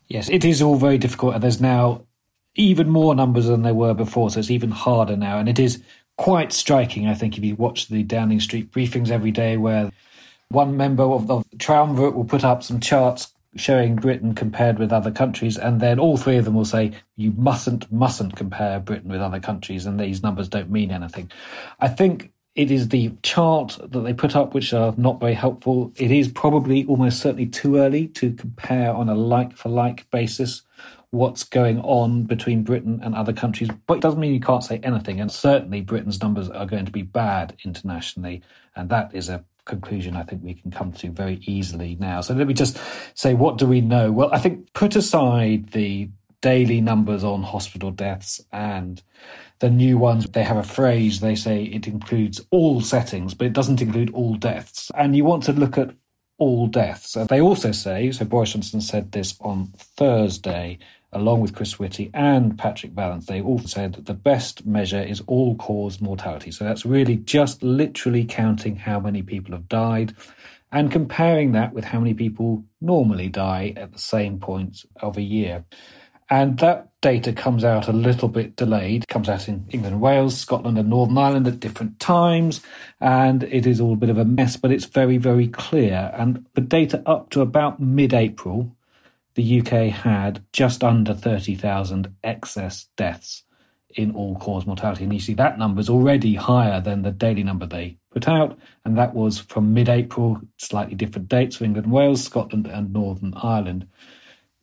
Yes, 0.07 0.27
it 0.27 0.43
is 0.43 0.59
all 0.59 0.77
very 0.77 0.97
difficult. 0.97 1.35
And 1.35 1.43
there's 1.43 1.61
now 1.61 2.01
even 2.55 2.89
more 2.89 3.13
numbers 3.13 3.45
than 3.45 3.61
there 3.61 3.75
were 3.75 3.93
before. 3.93 4.31
So 4.31 4.39
it's 4.39 4.49
even 4.49 4.71
harder 4.71 5.15
now. 5.15 5.37
And 5.37 5.47
it 5.47 5.59
is 5.59 5.83
quite 6.17 6.53
striking, 6.53 7.07
I 7.07 7.13
think, 7.13 7.37
if 7.37 7.43
you 7.43 7.55
watch 7.55 7.87
the 7.87 8.03
Downing 8.03 8.39
Street 8.39 8.71
briefings 8.71 9.09
every 9.09 9.31
day, 9.31 9.57
where 9.57 9.91
one 10.49 10.77
member 10.77 11.03
of 11.03 11.27
the 11.27 11.43
triumvirate 11.57 12.15
will 12.15 12.25
put 12.25 12.43
up 12.43 12.63
some 12.63 12.79
charts 12.79 13.33
showing 13.55 13.95
Britain 13.95 14.33
compared 14.33 14.79
with 14.79 14.91
other 14.91 15.11
countries, 15.11 15.57
and 15.57 15.79
then 15.79 15.99
all 15.99 16.17
three 16.17 16.37
of 16.37 16.45
them 16.45 16.55
will 16.55 16.65
say, 16.65 16.91
You 17.15 17.31
mustn't, 17.37 17.91
mustn't 17.91 18.35
compare 18.35 18.79
Britain 18.79 19.11
with 19.11 19.21
other 19.21 19.39
countries, 19.39 19.85
and 19.85 19.99
these 19.99 20.23
numbers 20.23 20.47
don't 20.47 20.71
mean 20.71 20.91
anything. 20.91 21.31
I 21.79 21.87
think 21.87 22.31
it 22.55 22.69
is 22.69 22.89
the 22.89 23.11
chart 23.23 23.79
that 23.81 23.99
they 24.01 24.13
put 24.13 24.35
up 24.35 24.53
which 24.53 24.73
are 24.73 24.93
not 24.97 25.19
very 25.19 25.33
helpful. 25.33 25.91
It 25.95 26.11
is 26.11 26.27
probably 26.27 26.85
almost 26.85 27.19
certainly 27.19 27.47
too 27.47 27.77
early 27.77 28.07
to 28.09 28.33
compare 28.33 28.93
on 28.93 29.09
a 29.09 29.15
like 29.15 29.57
for 29.57 29.69
like 29.69 30.09
basis 30.11 30.61
what's 31.13 31.43
going 31.43 31.79
on 31.81 32.23
between 32.23 32.63
Britain 32.63 32.99
and 33.03 33.13
other 33.13 33.33
countries, 33.33 33.69
but 33.85 33.95
it 33.95 34.01
doesn't 34.01 34.19
mean 34.19 34.33
you 34.33 34.39
can't 34.39 34.63
say 34.63 34.79
anything. 34.81 35.21
And 35.21 35.31
certainly 35.31 35.81
Britain's 35.81 36.19
numbers 36.19 36.49
are 36.49 36.65
going 36.65 36.85
to 36.85 36.91
be 36.91 37.03
bad 37.03 37.55
internationally. 37.63 38.41
And 38.75 38.89
that 38.89 39.13
is 39.13 39.29
a 39.29 39.45
conclusion 39.65 40.15
I 40.15 40.23
think 40.23 40.43
we 40.43 40.55
can 40.55 40.71
come 40.71 40.91
to 40.93 41.11
very 41.11 41.39
easily 41.45 41.97
now. 41.99 42.21
So 42.21 42.33
let 42.33 42.47
me 42.47 42.55
just 42.55 42.79
say, 43.13 43.35
what 43.35 43.59
do 43.59 43.67
we 43.67 43.79
know? 43.79 44.11
Well, 44.11 44.33
I 44.33 44.39
think 44.39 44.73
put 44.73 44.95
aside 44.95 45.69
the 45.69 46.09
daily 46.41 46.81
numbers 46.81 47.23
on 47.23 47.43
hospital 47.43 47.91
deaths 47.91 48.41
and 48.51 49.01
the 49.59 49.69
new 49.69 49.99
ones, 49.99 50.25
they 50.25 50.43
have 50.43 50.57
a 50.57 50.63
phrase, 50.63 51.19
they 51.19 51.35
say 51.35 51.63
it 51.63 51.87
includes 51.87 52.41
all 52.49 52.81
settings, 52.81 53.35
but 53.35 53.45
it 53.45 53.53
doesn't 53.53 53.83
include 53.83 54.11
all 54.15 54.33
deaths. 54.33 54.89
And 54.95 55.15
you 55.15 55.25
want 55.25 55.43
to 55.43 55.53
look 55.53 55.77
at 55.77 55.91
all 56.39 56.65
deaths. 56.65 57.15
And 57.15 57.29
they 57.29 57.39
also 57.39 57.71
say, 57.71 58.11
so 58.11 58.25
Boris 58.25 58.53
Johnson 58.53 58.81
said 58.81 59.11
this 59.11 59.35
on 59.39 59.67
Thursday, 59.77 60.79
along 61.13 61.41
with 61.41 61.55
Chris 61.55 61.79
Whitty 61.79 62.09
and 62.13 62.57
Patrick 62.57 62.91
Vallance, 62.93 63.25
they 63.25 63.41
all 63.41 63.59
said 63.59 63.93
that 63.93 64.05
the 64.05 64.13
best 64.13 64.65
measure 64.65 65.01
is 65.01 65.21
all 65.27 65.55
cause 65.55 66.01
mortality. 66.01 66.51
So 66.51 66.63
that's 66.63 66.85
really 66.85 67.17
just 67.17 67.63
literally 67.63 68.25
counting 68.25 68.75
how 68.75 68.99
many 68.99 69.21
people 69.21 69.53
have 69.53 69.69
died 69.69 70.15
and 70.71 70.91
comparing 70.91 71.51
that 71.51 71.73
with 71.73 71.85
how 71.85 71.99
many 71.99 72.13
people 72.13 72.63
normally 72.81 73.29
die 73.29 73.73
at 73.77 73.93
the 73.93 73.99
same 73.99 74.39
point 74.39 74.85
of 75.01 75.17
a 75.17 75.21
year. 75.21 75.63
And 76.29 76.57
that 76.59 76.89
data 77.01 77.31
comes 77.31 77.63
out 77.63 77.87
a 77.87 77.93
little 77.93 78.27
bit 78.27 78.55
delayed. 78.55 79.03
It 79.03 79.07
comes 79.07 79.29
out 79.29 79.47
in 79.47 79.65
England 79.69 79.93
and 79.93 80.01
Wales, 80.01 80.35
Scotland 80.35 80.79
and 80.79 80.89
Northern 80.89 81.17
Ireland 81.17 81.47
at 81.47 81.59
different 81.59 81.99
times. 81.99 82.61
And 82.99 83.43
it 83.43 83.67
is 83.67 83.79
all 83.79 83.93
a 83.93 83.97
bit 83.97 84.09
of 84.09 84.17
a 84.17 84.25
mess, 84.25 84.57
but 84.57 84.71
it's 84.71 84.85
very, 84.85 85.17
very 85.17 85.47
clear. 85.47 86.11
And 86.17 86.45
the 86.55 86.61
data 86.61 87.03
up 87.05 87.29
to 87.31 87.41
about 87.41 87.79
mid 87.79 88.15
April 88.15 88.75
the 89.35 89.59
UK 89.61 89.91
had 89.91 90.43
just 90.53 90.83
under 90.83 91.13
30,000 91.13 92.15
excess 92.23 92.87
deaths 92.95 93.43
in 93.95 94.15
all 94.15 94.35
cause 94.37 94.65
mortality. 94.65 95.03
And 95.03 95.13
you 95.13 95.19
see 95.19 95.33
that 95.35 95.57
number 95.57 95.79
is 95.79 95.89
already 95.89 96.35
higher 96.35 96.81
than 96.81 97.01
the 97.01 97.11
daily 97.11 97.43
number 97.43 97.65
they 97.65 97.97
put 98.11 98.27
out. 98.27 98.57
And 98.85 98.97
that 98.97 99.13
was 99.13 99.39
from 99.39 99.73
mid 99.73 99.89
April, 99.89 100.39
slightly 100.57 100.95
different 100.95 101.29
dates 101.29 101.57
for 101.57 101.63
England 101.63 101.91
Wales, 101.91 102.23
Scotland, 102.23 102.67
and 102.67 102.93
Northern 102.93 103.33
Ireland. 103.35 103.87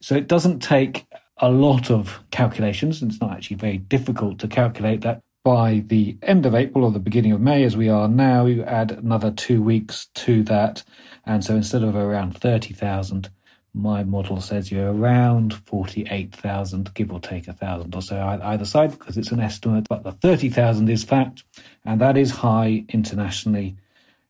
So 0.00 0.14
it 0.14 0.28
doesn't 0.28 0.60
take 0.60 1.06
a 1.38 1.50
lot 1.50 1.90
of 1.90 2.20
calculations, 2.30 3.00
and 3.00 3.10
it's 3.10 3.20
not 3.20 3.32
actually 3.32 3.56
very 3.56 3.78
difficult 3.78 4.38
to 4.40 4.48
calculate 4.48 5.02
that. 5.02 5.20
By 5.42 5.82
the 5.86 6.18
end 6.22 6.44
of 6.44 6.54
April 6.54 6.84
or 6.84 6.90
the 6.90 6.98
beginning 6.98 7.32
of 7.32 7.40
May, 7.40 7.64
as 7.64 7.74
we 7.74 7.88
are 7.88 8.08
now, 8.08 8.44
you 8.44 8.62
add 8.62 8.92
another 8.92 9.30
two 9.30 9.62
weeks 9.62 10.08
to 10.16 10.42
that. 10.44 10.82
And 11.24 11.42
so 11.42 11.56
instead 11.56 11.82
of 11.82 11.96
around 11.96 12.36
30,000, 12.36 13.30
my 13.72 14.02
model 14.04 14.40
says 14.40 14.70
you're 14.70 14.92
around 14.92 15.54
48,000, 15.66 16.92
give 16.94 17.12
or 17.12 17.20
take 17.20 17.48
a 17.48 17.52
thousand 17.52 17.94
or 17.94 18.02
so 18.02 18.18
either 18.42 18.64
side, 18.64 18.90
because 18.92 19.16
it's 19.16 19.32
an 19.32 19.40
estimate. 19.40 19.86
But 19.88 20.02
the 20.02 20.12
30,000 20.12 20.88
is 20.88 21.04
fact, 21.04 21.44
and 21.84 22.00
that 22.00 22.16
is 22.16 22.30
high 22.30 22.84
internationally. 22.88 23.76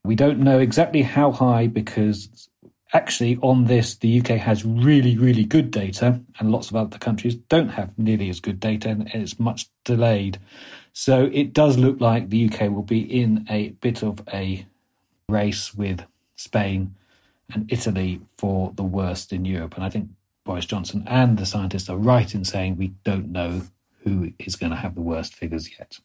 We 0.04 0.14
don't 0.14 0.40
know 0.40 0.58
exactly 0.58 1.02
how 1.02 1.32
high 1.32 1.66
because 1.66 2.48
actually 2.92 3.38
on 3.42 3.64
this, 3.64 3.96
the 3.96 4.20
UK 4.20 4.38
has 4.38 4.64
really, 4.64 5.16
really 5.16 5.44
good 5.44 5.70
data, 5.70 6.20
and 6.38 6.52
lots 6.52 6.70
of 6.70 6.76
other 6.76 6.98
countries 6.98 7.34
don't 7.34 7.68
have 7.68 7.98
nearly 7.98 8.28
as 8.28 8.40
good 8.40 8.60
data, 8.60 8.90
and 8.90 9.08
it's 9.14 9.38
much 9.38 9.68
delayed. 9.84 10.38
So 10.92 11.30
it 11.32 11.52
does 11.52 11.78
look 11.78 12.00
like 12.00 12.28
the 12.28 12.50
UK 12.50 12.70
will 12.70 12.82
be 12.82 13.00
in 13.00 13.46
a 13.48 13.70
bit 13.80 14.02
of 14.02 14.22
a 14.32 14.66
race 15.28 15.74
with 15.74 16.04
Spain 16.36 16.94
and 17.54 17.70
Italy 17.72 18.20
for 18.38 18.72
the 18.74 18.82
worst 18.82 19.32
in 19.32 19.44
Europe. 19.44 19.74
And 19.74 19.84
I 19.84 19.90
think 19.90 20.10
Boris 20.44 20.66
Johnson 20.66 21.04
and 21.06 21.38
the 21.38 21.46
scientists 21.46 21.88
are 21.88 21.96
right 21.96 22.34
in 22.34 22.44
saying 22.44 22.76
we 22.76 22.94
don't 23.04 23.30
know 23.30 23.62
who 24.04 24.32
is 24.38 24.56
going 24.56 24.70
to 24.70 24.76
have 24.76 24.94
the 24.94 25.00
worst 25.00 25.34
figures 25.34 25.70
yet. 25.78 25.98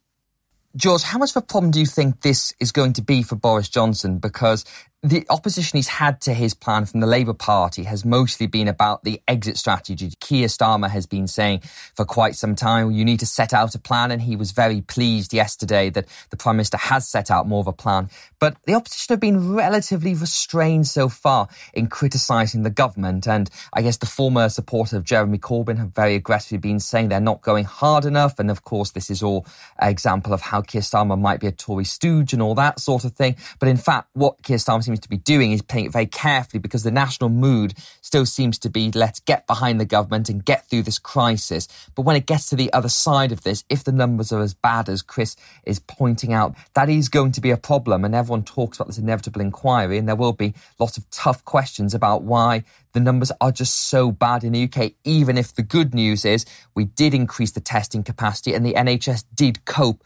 George, 0.75 1.03
how 1.03 1.17
much 1.17 1.31
of 1.31 1.38
a 1.38 1.45
problem 1.45 1.71
do 1.71 1.79
you 1.79 1.86
think 1.86 2.21
this 2.21 2.53
is 2.60 2.73
going 2.73 2.91
to 2.93 3.01
be 3.01 3.23
for 3.23 3.36
Boris 3.36 3.69
Johnson? 3.69 4.17
Because 4.17 4.65
the 5.05 5.23
opposition 5.29 5.77
he's 5.77 5.87
had 5.87 6.19
to 6.21 6.33
his 6.33 6.55
plan 6.55 6.85
from 6.85 6.99
the 6.99 7.05
Labour 7.05 7.33
Party 7.33 7.83
has 7.83 8.03
mostly 8.03 8.47
been 8.47 8.67
about 8.67 9.03
the 9.03 9.21
exit 9.27 9.55
strategy. 9.55 10.11
Keir 10.19 10.47
Starmer 10.47 10.89
has 10.89 11.05
been 11.05 11.27
saying 11.27 11.59
for 11.93 12.05
quite 12.05 12.35
some 12.35 12.55
time, 12.55 12.89
you 12.89 13.05
need 13.05 13.19
to 13.19 13.27
set 13.27 13.53
out 13.53 13.75
a 13.75 13.79
plan. 13.79 14.09
And 14.09 14.23
he 14.23 14.35
was 14.35 14.51
very 14.51 14.81
pleased 14.81 15.31
yesterday 15.31 15.91
that 15.91 16.07
the 16.31 16.37
Prime 16.37 16.57
Minister 16.57 16.77
has 16.77 17.07
set 17.07 17.29
out 17.29 17.47
more 17.47 17.59
of 17.59 17.67
a 17.67 17.71
plan. 17.71 18.09
But 18.39 18.57
the 18.65 18.73
opposition 18.73 19.13
have 19.13 19.19
been 19.19 19.53
relatively 19.53 20.15
restrained 20.15 20.87
so 20.87 21.07
far 21.07 21.49
in 21.75 21.85
criticising 21.85 22.63
the 22.63 22.71
government. 22.71 23.27
And 23.27 23.47
I 23.73 23.83
guess 23.83 23.97
the 23.97 24.07
former 24.07 24.49
supporter 24.49 24.97
of 24.97 25.03
Jeremy 25.03 25.37
Corbyn 25.37 25.77
have 25.77 25.93
very 25.93 26.15
aggressively 26.15 26.57
been 26.57 26.79
saying 26.79 27.09
they're 27.09 27.19
not 27.19 27.43
going 27.43 27.65
hard 27.65 28.05
enough. 28.05 28.39
And 28.39 28.49
of 28.49 28.63
course, 28.63 28.89
this 28.89 29.11
is 29.11 29.21
all 29.21 29.45
an 29.77 29.89
example 29.89 30.33
of 30.33 30.41
how 30.41 30.61
Keir 30.61 30.81
Starmer 30.81 31.19
might 31.19 31.39
be 31.39 31.47
a 31.47 31.51
Tory 31.51 31.85
stooge 31.85 32.33
and 32.33 32.41
all 32.41 32.55
that 32.55 32.79
sort 32.79 33.05
of 33.05 33.13
thing. 33.13 33.35
But 33.59 33.69
in 33.69 33.77
fact, 33.77 34.09
what 34.13 34.41
Keir 34.41 34.57
Starmer 34.57 34.94
seems 34.95 35.01
to 35.01 35.10
be 35.10 35.17
doing 35.17 35.51
is 35.51 35.62
playing 35.62 35.88
it 35.88 35.91
very 35.91 36.05
carefully 36.05 36.60
because 36.60 36.84
the 36.84 36.91
national 36.91 37.29
mood 37.29 37.73
still 38.01 38.25
seems 38.25 38.58
to 38.60 38.69
be 38.69 38.91
let's 38.91 39.19
get 39.19 39.45
behind 39.45 39.79
the 39.79 39.86
government 39.86 40.29
and 40.29 40.45
get 40.45 40.69
through 40.69 40.84
this 40.84 40.99
crisis. 40.99 41.67
But 41.95 42.03
when 42.03 42.15
it 42.15 42.25
gets 42.25 42.49
to 42.49 42.55
the 42.55 42.71
other 42.71 42.88
side 42.88 43.34
of 43.34 43.43
this, 43.43 43.65
if 43.69 43.84
the 43.84 43.91
numbers 43.91 44.31
are 44.31 44.41
as 44.41 44.53
bad 44.53 44.88
as 44.88 45.01
Chris 45.01 45.36
is 45.65 45.79
pointing 45.79 46.31
out, 46.31 46.55
that 46.75 46.89
is 46.89 47.10
going 47.10 47.34
to 47.34 47.41
be 47.41 47.51
a 47.51 47.58
problem. 47.58 48.05
And 48.05 48.15
everyone 48.15 48.43
talks 48.43 48.77
about 48.77 48.88
this 48.88 48.97
inevitable 48.97 49.41
inquiry, 49.41 49.97
and 49.97 50.08
there 50.08 50.15
will 50.15 50.34
be 50.34 50.53
lots 50.79 50.97
of 50.97 51.10
tough 51.10 51.43
questions 51.43 51.93
about 51.93 52.23
why 52.23 52.63
the 52.95 53.01
numbers 53.01 53.31
are 53.41 53.51
just 53.51 53.75
so 53.75 54.10
bad 54.10 54.45
in 54.45 54.53
the 54.53 54.63
UK, 54.63 54.93
even 55.03 55.38
if 55.38 55.53
the 55.53 55.62
good 55.62 55.93
news 55.93 56.23
is 56.23 56.45
we 56.73 56.86
did 56.86 57.13
increase 57.13 57.51
the 57.51 57.60
testing 57.60 58.03
capacity 58.03 58.53
and 58.53 58.65
the 58.65 58.73
NHS 58.73 59.25
did 59.36 59.65
cope 59.65 60.01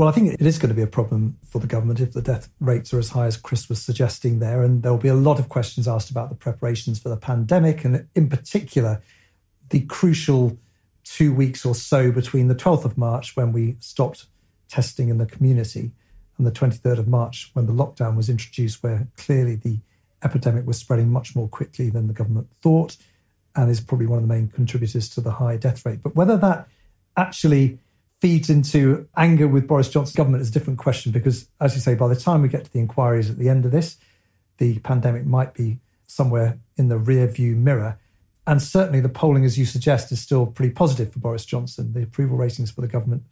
well, 0.00 0.08
I 0.08 0.12
think 0.12 0.32
it 0.32 0.46
is 0.46 0.58
going 0.58 0.70
to 0.70 0.74
be 0.74 0.80
a 0.80 0.86
problem 0.86 1.36
for 1.44 1.58
the 1.58 1.66
government 1.66 2.00
if 2.00 2.14
the 2.14 2.22
death 2.22 2.48
rates 2.58 2.94
are 2.94 2.98
as 2.98 3.10
high 3.10 3.26
as 3.26 3.36
Chris 3.36 3.68
was 3.68 3.82
suggesting 3.82 4.38
there. 4.38 4.62
And 4.62 4.82
there 4.82 4.90
will 4.90 4.98
be 4.98 5.08
a 5.08 5.14
lot 5.14 5.38
of 5.38 5.50
questions 5.50 5.86
asked 5.86 6.08
about 6.08 6.30
the 6.30 6.34
preparations 6.34 6.98
for 6.98 7.10
the 7.10 7.18
pandemic, 7.18 7.84
and 7.84 8.08
in 8.14 8.30
particular, 8.30 9.02
the 9.68 9.80
crucial 9.80 10.56
two 11.04 11.34
weeks 11.34 11.66
or 11.66 11.74
so 11.74 12.10
between 12.10 12.48
the 12.48 12.54
12th 12.54 12.86
of 12.86 12.96
March, 12.96 13.36
when 13.36 13.52
we 13.52 13.76
stopped 13.78 14.24
testing 14.70 15.10
in 15.10 15.18
the 15.18 15.26
community, 15.26 15.90
and 16.38 16.46
the 16.46 16.50
23rd 16.50 17.00
of 17.00 17.06
March, 17.06 17.50
when 17.52 17.66
the 17.66 17.72
lockdown 17.74 18.16
was 18.16 18.30
introduced, 18.30 18.82
where 18.82 19.06
clearly 19.18 19.56
the 19.56 19.80
epidemic 20.24 20.66
was 20.66 20.78
spreading 20.78 21.12
much 21.12 21.36
more 21.36 21.46
quickly 21.46 21.90
than 21.90 22.06
the 22.06 22.14
government 22.14 22.48
thought, 22.62 22.96
and 23.54 23.70
is 23.70 23.82
probably 23.82 24.06
one 24.06 24.16
of 24.16 24.26
the 24.26 24.34
main 24.34 24.48
contributors 24.48 25.10
to 25.10 25.20
the 25.20 25.32
high 25.32 25.58
death 25.58 25.84
rate. 25.84 26.02
But 26.02 26.16
whether 26.16 26.38
that 26.38 26.68
actually 27.18 27.78
feeds 28.20 28.50
into 28.50 29.08
anger 29.16 29.48
with 29.48 29.66
Boris 29.66 29.88
Johnson's 29.88 30.16
government 30.16 30.42
is 30.42 30.50
a 30.50 30.52
different 30.52 30.78
question 30.78 31.10
because, 31.10 31.48
as 31.60 31.74
you 31.74 31.80
say, 31.80 31.94
by 31.94 32.08
the 32.08 32.16
time 32.16 32.42
we 32.42 32.48
get 32.48 32.64
to 32.64 32.72
the 32.72 32.78
inquiries 32.78 33.30
at 33.30 33.38
the 33.38 33.48
end 33.48 33.64
of 33.64 33.72
this, 33.72 33.96
the 34.58 34.78
pandemic 34.80 35.24
might 35.24 35.54
be 35.54 35.78
somewhere 36.06 36.58
in 36.76 36.88
the 36.88 36.98
rear 36.98 37.26
view 37.26 37.56
mirror. 37.56 37.98
And 38.46 38.60
certainly 38.60 39.00
the 39.00 39.08
polling, 39.08 39.44
as 39.44 39.58
you 39.58 39.64
suggest, 39.64 40.12
is 40.12 40.20
still 40.20 40.46
pretty 40.46 40.72
positive 40.72 41.12
for 41.12 41.18
Boris 41.18 41.46
Johnson. 41.46 41.92
The 41.92 42.02
approval 42.02 42.36
ratings 42.36 42.70
for 42.70 42.82
the 42.82 42.88
government 42.88 43.22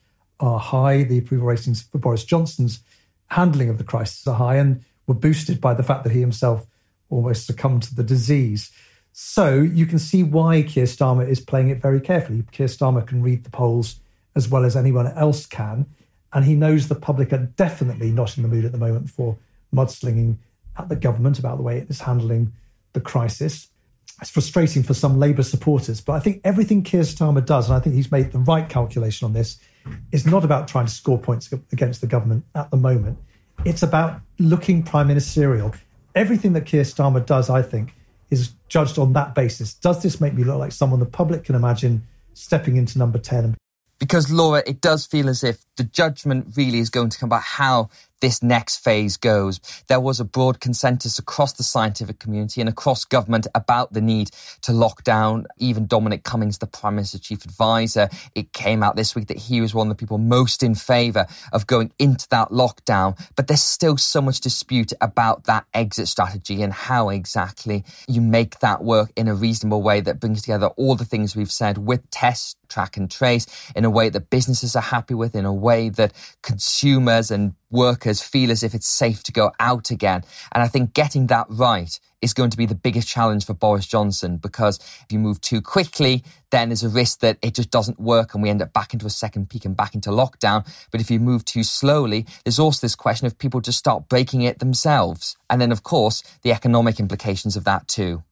are 0.41 0.59
high. 0.59 1.03
The 1.03 1.19
approval 1.19 1.49
ratings 1.49 1.83
for 1.83 1.99
Boris 1.99 2.25
Johnson's 2.25 2.81
handling 3.27 3.69
of 3.69 3.79
the 3.79 3.85
crisis 3.85 4.27
are 4.27 4.37
high 4.37 4.57
and 4.57 4.85
were 5.07 5.15
boosted 5.15 5.61
by 5.61 5.75
the 5.75 5.83
fact 5.83 6.05
that 6.05 6.13
he 6.13 6.21
himself 6.21 6.67
almost 7.11 7.47
succumbed 7.47 7.83
to 7.83 7.95
the 7.95 8.03
disease. 8.03 8.71
So 9.13 9.55
you 9.55 9.87
can 9.87 9.99
see 9.99 10.23
why 10.23 10.63
Keir 10.63 10.85
Starmer 10.85 11.29
is 11.29 11.41
playing 11.41 11.69
it 11.71 11.83
very 11.83 12.01
carefully. 12.01 12.45
Keir 12.53 12.69
Starmer 12.69 13.07
can 13.07 13.23
read 13.23 13.45
the 13.45 13.51
polls 13.51 14.01
as 14.39 14.49
well 14.49 14.65
as 14.65 14.77
anyone 14.77 15.09
else 15.09 15.45
can. 15.45 15.85
And 16.33 16.45
he 16.45 16.55
knows 16.55 16.87
the 16.87 16.95
public 16.95 17.33
are 17.33 17.51
definitely 17.57 18.13
not 18.13 18.37
in 18.37 18.45
the 18.45 18.49
mood 18.49 18.65
at 18.65 18.73
the 18.73 18.79
moment 18.79 19.11
for 19.11 19.37
mudslinging 19.75 20.39
at 20.79 20.89
the 20.89 20.97
government 20.97 21.41
about 21.41 21.57
the 21.57 21.65
way 21.65 21.79
it 21.79 21.91
is 21.91 22.01
handling 22.03 22.53
the 22.93 23.01
crisis. 23.01 23.69
It's 24.21 24.31
frustrating 24.31 24.85
for 24.85 24.95
some 24.95 25.19
Labour 25.19 25.43
supporters, 25.43 26.01
but 26.01 26.13
I 26.13 26.21
think 26.21 26.41
everything 26.45 26.83
Keir 26.83 27.03
Starmer 27.03 27.45
does, 27.45 27.69
and 27.69 27.77
I 27.77 27.81
think 27.81 27.97
he's 27.97 28.13
made 28.13 28.31
the 28.31 28.39
right 28.39 28.69
calculation 28.69 29.27
on 29.27 29.33
this, 29.33 29.59
is 30.13 30.25
not 30.25 30.45
about 30.45 30.69
trying 30.69 30.87
to 30.87 30.93
score 30.93 31.19
points 31.19 31.53
against 31.73 32.01
the 32.01 32.07
government 32.07 32.45
at 32.55 32.71
the 32.71 32.77
moment. 32.77 33.19
It's 33.65 33.83
about 33.83 34.21
looking 34.39 34.85
prime 34.85 35.09
ministerial. 35.09 35.75
Everything 36.15 36.53
that 36.53 36.67
Keir 36.67 36.83
Starmer 36.83 37.25
does, 37.25 37.51
I 37.51 37.63
think, 37.63 37.95
is 38.31 38.53
judged 38.69 38.99
on 38.99 39.15
that 39.15 39.35
basis. 39.35 39.75
Does 39.75 40.03
this 40.03 40.21
make 40.21 40.35
me 40.35 40.45
look 40.45 40.59
like 40.59 40.73
someone 40.73 41.01
the 41.01 41.07
public 41.07 41.45
can 41.45 41.55
imagine 41.55 42.07
stepping 42.35 42.77
into 42.77 42.99
number 42.99 43.19
10 43.19 43.57
because 43.99 44.31
Laura, 44.31 44.63
it 44.67 44.81
does 44.81 45.07
feel 45.07 45.29
as 45.29 45.45
if 45.45 45.65
the 45.77 45.85
judgment 45.85 46.49
really 46.57 46.81
is 46.81 46.91
going 46.91 47.11
to 47.11 47.19
come 47.19 47.29
about 47.29 47.43
how 47.43 47.91
this 48.21 48.43
next 48.43 48.79
phase 48.79 49.17
goes. 49.17 49.61
There 49.89 50.01
was 50.01 50.21
a 50.21 50.25
broad 50.25 50.61
consensus 50.61 51.19
across 51.19 51.53
the 51.53 51.63
scientific 51.63 52.19
community 52.19 52.61
and 52.61 52.69
across 52.69 53.05
government 53.05 53.47
about 53.55 53.93
the 53.93 54.01
need 54.01 54.31
to 54.63 54.73
lock 54.73 55.05
down. 55.05 55.47
Even 55.59 55.87
Dominic 55.87 56.25
Cummings, 56.25 56.59
the 56.59 56.67
Prime 56.67 56.97
Minister's 56.97 57.21
chief 57.21 57.45
advisor, 57.45 58.09
it 58.35 58.53
came 58.53 58.83
out 58.83 58.97
this 58.97 59.15
week 59.15 59.29
that 59.29 59.39
he 59.39 59.61
was 59.61 59.75
one 59.75 59.89
of 59.89 59.97
the 59.97 60.01
people 60.01 60.19
most 60.19 60.63
in 60.63 60.75
favour 60.75 61.27
of 61.53 61.67
going 61.67 61.93
into 61.99 62.29
that 62.31 62.51
lockdown. 62.51 63.19
But 63.37 63.47
there's 63.47 63.63
still 63.63 63.97
so 63.97 64.21
much 64.21 64.41
dispute 64.41 64.93
about 65.01 65.45
that 65.45 65.67
exit 65.75 66.09
strategy 66.09 66.63
and 66.63 66.73
how 66.73 67.09
exactly 67.11 67.85
you 68.09 68.21
make 68.21 68.61
that 68.61 68.83
work 68.83 69.13
in 69.17 69.29
a 69.29 69.35
reasonable 69.35 69.83
way 69.83 70.01
that 70.01 70.21
brings 70.21 70.43
together 70.43 70.69
all 70.77 70.97
the 70.97 71.05
things 71.05 71.37
we've 71.37 71.53
said 71.53 71.79
with 71.79 72.09
test, 72.11 72.57
track 72.69 72.97
and 72.97 73.11
trace 73.11 73.47
in 73.75 73.85
a 73.85 73.91
way 73.91 74.09
that 74.09 74.31
businesses 74.31 74.77
are 74.77 74.83
happy 74.83 75.15
with, 75.15 75.35
in 75.35 75.45
a 75.45 75.53
way 75.53 75.89
that 75.89 76.13
consumers 76.43 77.31
and 77.31 77.55
workers 77.71 78.21
feel 78.21 78.51
as 78.51 78.63
if 78.63 78.75
it's 78.75 78.87
safe 78.87 79.23
to 79.25 79.33
go 79.33 79.53
out 79.61 79.91
again. 79.91 80.23
And 80.53 80.63
I 80.63 80.69
think 80.69 80.95
getting 80.95 81.27
that 81.29 81.47
right 81.49 81.99
is 82.21 82.35
going 82.35 82.51
to 82.51 82.57
be 82.57 82.67
the 82.67 82.75
biggest 82.75 83.09
challenge 83.09 83.47
for 83.47 83.55
Boris 83.55 83.87
Johnson 83.87 84.39
because 84.39 84.79
if 84.79 85.07
you 85.11 85.19
move 85.19 85.41
too 85.41 85.61
quickly, 85.61 86.25
then 86.51 86.69
there's 86.69 86.83
a 86.83 86.89
risk 86.89 87.21
that 87.21 87.39
it 87.43 87.55
just 87.55 87.71
doesn't 87.71 88.01
work 88.01 88.35
and 88.35 88.43
we 88.43 88.51
end 88.51 88.63
up 88.63 88.73
back 88.73 88.93
into 88.93 89.07
a 89.07 89.11
second 89.11 89.49
peak 89.49 89.65
and 89.65 89.77
back 89.77 89.95
into 89.95 90.11
lockdown. 90.11 90.67
But 90.91 91.01
if 91.01 91.11
you 91.11 91.21
move 91.21 91.45
too 91.45 91.63
slowly, 91.63 92.27
there's 92.45 92.59
also 92.59 92.85
this 92.85 92.95
question 92.95 93.27
of 93.27 93.39
people 93.39 93.61
just 93.61 93.79
start 93.79 94.09
breaking 94.09 94.43
it 94.43 94.59
themselves. 94.59 95.37
And 95.49 95.61
then, 95.61 95.73
of 95.73 95.83
course, 95.83 96.23
the 96.43 96.53
economic 96.53 96.99
implications 96.99 97.57
of 97.57 97.65
that 97.65 97.87
too. 97.87 98.25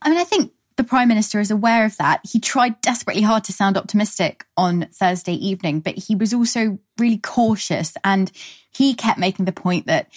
I 0.00 0.10
mean, 0.10 0.18
I 0.18 0.24
think 0.24 0.52
the 0.76 0.84
Prime 0.84 1.08
Minister 1.08 1.40
is 1.40 1.50
aware 1.50 1.84
of 1.84 1.96
that. 1.98 2.20
He 2.24 2.40
tried 2.40 2.80
desperately 2.80 3.22
hard 3.22 3.44
to 3.44 3.52
sound 3.52 3.76
optimistic 3.76 4.44
on 4.56 4.86
Thursday 4.92 5.34
evening, 5.34 5.80
but 5.80 5.96
he 5.96 6.14
was 6.14 6.32
also 6.32 6.78
really 6.98 7.18
cautious. 7.18 7.94
And 8.04 8.30
he 8.70 8.94
kept 8.94 9.18
making 9.18 9.44
the 9.44 9.52
point 9.52 9.86
that 9.86 10.08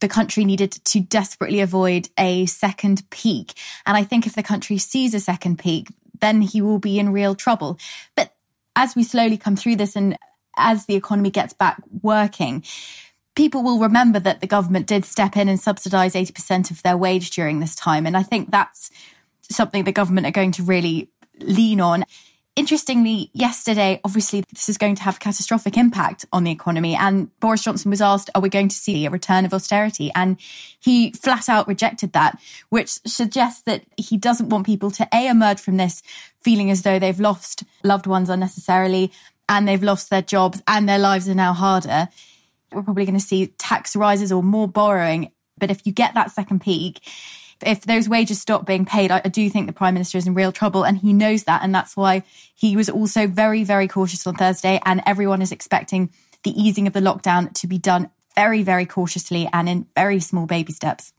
the 0.00 0.08
country 0.08 0.44
needed 0.44 0.72
to 0.72 1.00
desperately 1.00 1.60
avoid 1.60 2.08
a 2.18 2.46
second 2.46 3.08
peak. 3.10 3.54
And 3.86 3.96
I 3.96 4.02
think 4.02 4.26
if 4.26 4.34
the 4.34 4.42
country 4.42 4.78
sees 4.78 5.14
a 5.14 5.20
second 5.20 5.58
peak, 5.58 5.88
then 6.20 6.42
he 6.42 6.60
will 6.60 6.78
be 6.78 6.98
in 6.98 7.12
real 7.12 7.34
trouble. 7.34 7.78
But 8.16 8.34
as 8.74 8.96
we 8.96 9.04
slowly 9.04 9.36
come 9.36 9.56
through 9.56 9.76
this 9.76 9.94
and 9.94 10.18
as 10.56 10.86
the 10.86 10.96
economy 10.96 11.30
gets 11.30 11.52
back 11.52 11.80
working, 12.02 12.64
people 13.34 13.62
will 13.62 13.78
remember 13.78 14.18
that 14.18 14.40
the 14.40 14.46
government 14.46 14.86
did 14.86 15.04
step 15.04 15.36
in 15.36 15.48
and 15.48 15.60
subsidize 15.60 16.14
80% 16.14 16.70
of 16.70 16.82
their 16.82 16.96
wage 16.96 17.30
during 17.30 17.60
this 17.60 17.74
time. 17.74 18.06
And 18.06 18.16
I 18.16 18.22
think 18.22 18.50
that's 18.50 18.90
something 19.52 19.84
the 19.84 19.92
government 19.92 20.26
are 20.26 20.32
going 20.32 20.52
to 20.52 20.62
really 20.62 21.10
lean 21.40 21.80
on. 21.80 22.04
Interestingly, 22.54 23.30
yesterday, 23.32 23.98
obviously, 24.04 24.44
this 24.52 24.68
is 24.68 24.76
going 24.76 24.94
to 24.96 25.02
have 25.02 25.16
a 25.16 25.20
catastrophic 25.20 25.78
impact 25.78 26.26
on 26.34 26.44
the 26.44 26.50
economy. 26.50 26.94
And 26.94 27.30
Boris 27.40 27.64
Johnson 27.64 27.90
was 27.90 28.02
asked, 28.02 28.28
are 28.34 28.42
we 28.42 28.50
going 28.50 28.68
to 28.68 28.76
see 28.76 29.06
a 29.06 29.10
return 29.10 29.46
of 29.46 29.54
austerity? 29.54 30.10
And 30.14 30.36
he 30.78 31.12
flat 31.12 31.48
out 31.48 31.66
rejected 31.66 32.12
that, 32.12 32.38
which 32.68 32.90
suggests 33.06 33.62
that 33.62 33.84
he 33.96 34.18
doesn't 34.18 34.50
want 34.50 34.66
people 34.66 34.90
to 34.90 35.08
A, 35.14 35.28
emerge 35.28 35.60
from 35.60 35.78
this 35.78 36.02
feeling 36.42 36.70
as 36.70 36.82
though 36.82 36.98
they've 36.98 37.18
lost 37.18 37.64
loved 37.84 38.06
ones 38.06 38.28
unnecessarily 38.28 39.12
and 39.48 39.66
they've 39.66 39.82
lost 39.82 40.10
their 40.10 40.22
jobs 40.22 40.62
and 40.68 40.86
their 40.86 40.98
lives 40.98 41.28
are 41.30 41.34
now 41.34 41.54
harder. 41.54 42.08
We're 42.70 42.82
probably 42.82 43.06
going 43.06 43.18
to 43.18 43.24
see 43.24 43.46
tax 43.58 43.96
rises 43.96 44.30
or 44.30 44.42
more 44.42 44.68
borrowing. 44.68 45.32
But 45.56 45.70
if 45.70 45.86
you 45.86 45.92
get 45.92 46.14
that 46.14 46.32
second 46.32 46.60
peak, 46.60 47.00
if 47.64 47.82
those 47.82 48.08
wages 48.08 48.40
stop 48.40 48.66
being 48.66 48.84
paid, 48.84 49.10
I, 49.10 49.22
I 49.24 49.28
do 49.28 49.48
think 49.50 49.66
the 49.66 49.72
prime 49.72 49.94
minister 49.94 50.18
is 50.18 50.26
in 50.26 50.34
real 50.34 50.52
trouble, 50.52 50.84
and 50.84 50.98
he 50.98 51.12
knows 51.12 51.44
that, 51.44 51.62
and 51.62 51.74
that's 51.74 51.96
why 51.96 52.22
he 52.54 52.76
was 52.76 52.88
also 52.88 53.26
very, 53.26 53.64
very 53.64 53.88
cautious 53.88 54.26
on 54.26 54.34
Thursday, 54.34 54.80
and 54.84 55.02
everyone 55.06 55.42
is 55.42 55.52
expecting 55.52 56.10
the 56.44 56.50
easing 56.60 56.86
of 56.86 56.92
the 56.92 57.00
lockdown 57.00 57.52
to 57.54 57.66
be 57.66 57.78
done 57.78 58.10
very, 58.34 58.62
very 58.62 58.86
cautiously 58.86 59.48
and 59.52 59.68
in 59.68 59.86
very 59.94 60.20
small 60.20 60.46
baby 60.46 60.72
steps 60.72 61.12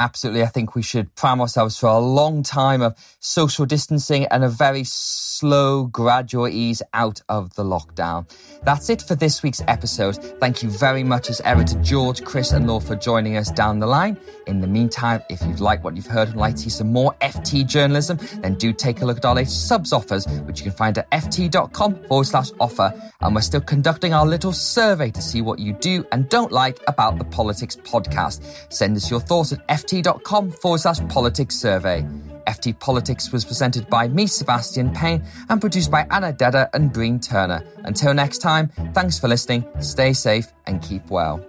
absolutely, 0.00 0.42
I 0.42 0.46
think 0.46 0.74
we 0.74 0.82
should 0.82 1.14
prime 1.14 1.40
ourselves 1.40 1.78
for 1.78 1.88
a 1.88 1.98
long 1.98 2.42
time 2.42 2.80
of 2.80 2.96
social 3.20 3.66
distancing 3.66 4.24
and 4.26 4.42
a 4.42 4.48
very 4.48 4.82
slow, 4.84 5.84
gradual 5.84 6.48
ease 6.48 6.82
out 6.94 7.20
of 7.28 7.54
the 7.54 7.62
lockdown. 7.62 8.28
That's 8.62 8.88
it 8.88 9.02
for 9.02 9.14
this 9.14 9.42
week's 9.42 9.62
episode. 9.68 10.16
Thank 10.40 10.62
you 10.62 10.70
very 10.70 11.04
much 11.04 11.28
as 11.28 11.40
ever 11.42 11.64
to 11.64 11.76
George, 11.82 12.24
Chris, 12.24 12.52
and 12.52 12.66
Law 12.66 12.80
for 12.80 12.96
joining 12.96 13.36
us 13.36 13.50
down 13.50 13.78
the 13.78 13.86
line. 13.86 14.18
In 14.46 14.60
the 14.60 14.66
meantime, 14.66 15.22
if 15.28 15.42
you've 15.42 15.60
liked 15.60 15.84
what 15.84 15.96
you've 15.96 16.06
heard 16.06 16.28
and 16.28 16.38
like 16.38 16.54
to 16.54 16.62
see 16.62 16.70
some 16.70 16.92
more 16.92 17.14
FT 17.20 17.66
journalism, 17.66 18.18
then 18.40 18.54
do 18.54 18.72
take 18.72 19.02
a 19.02 19.04
look 19.04 19.18
at 19.18 19.24
our 19.24 19.34
latest 19.34 19.68
subs 19.68 19.92
offers, 19.92 20.26
which 20.46 20.60
you 20.60 20.64
can 20.64 20.72
find 20.72 20.96
at 20.96 21.10
ft.com 21.10 21.94
forward 22.04 22.24
slash 22.24 22.50
offer. 22.58 22.92
And 23.20 23.34
we're 23.34 23.42
still 23.42 23.60
conducting 23.60 24.14
our 24.14 24.26
little 24.26 24.52
survey 24.52 25.10
to 25.10 25.20
see 25.20 25.42
what 25.42 25.58
you 25.58 25.74
do 25.74 26.06
and 26.10 26.28
don't 26.30 26.52
like 26.52 26.80
about 26.86 27.18
the 27.18 27.24
Politics 27.24 27.76
podcast. 27.76 28.42
Send 28.72 28.96
us 28.96 29.10
your 29.10 29.20
thoughts 29.20 29.52
at 29.52 29.66
ft 29.68 29.89
ft.com 29.90 30.50
forward 30.50 30.78
slash 30.78 31.00
politics 31.08 31.56
survey. 31.56 32.06
FT 32.46 32.78
Politics 32.78 33.32
was 33.32 33.44
presented 33.44 33.88
by 33.88 34.08
me, 34.08 34.26
Sebastian 34.26 34.92
Payne, 34.92 35.24
and 35.48 35.60
produced 35.60 35.90
by 35.90 36.06
Anna 36.10 36.32
Dedder 36.32 36.68
and 36.72 36.92
Breen 36.92 37.20
Turner. 37.20 37.64
Until 37.84 38.14
next 38.14 38.38
time, 38.38 38.68
thanks 38.94 39.18
for 39.18 39.28
listening, 39.28 39.64
stay 39.80 40.12
safe, 40.12 40.46
and 40.66 40.82
keep 40.82 41.10
well. 41.10 41.44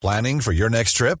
Planning 0.00 0.40
for 0.40 0.52
your 0.52 0.68
next 0.68 0.94
trip? 0.94 1.20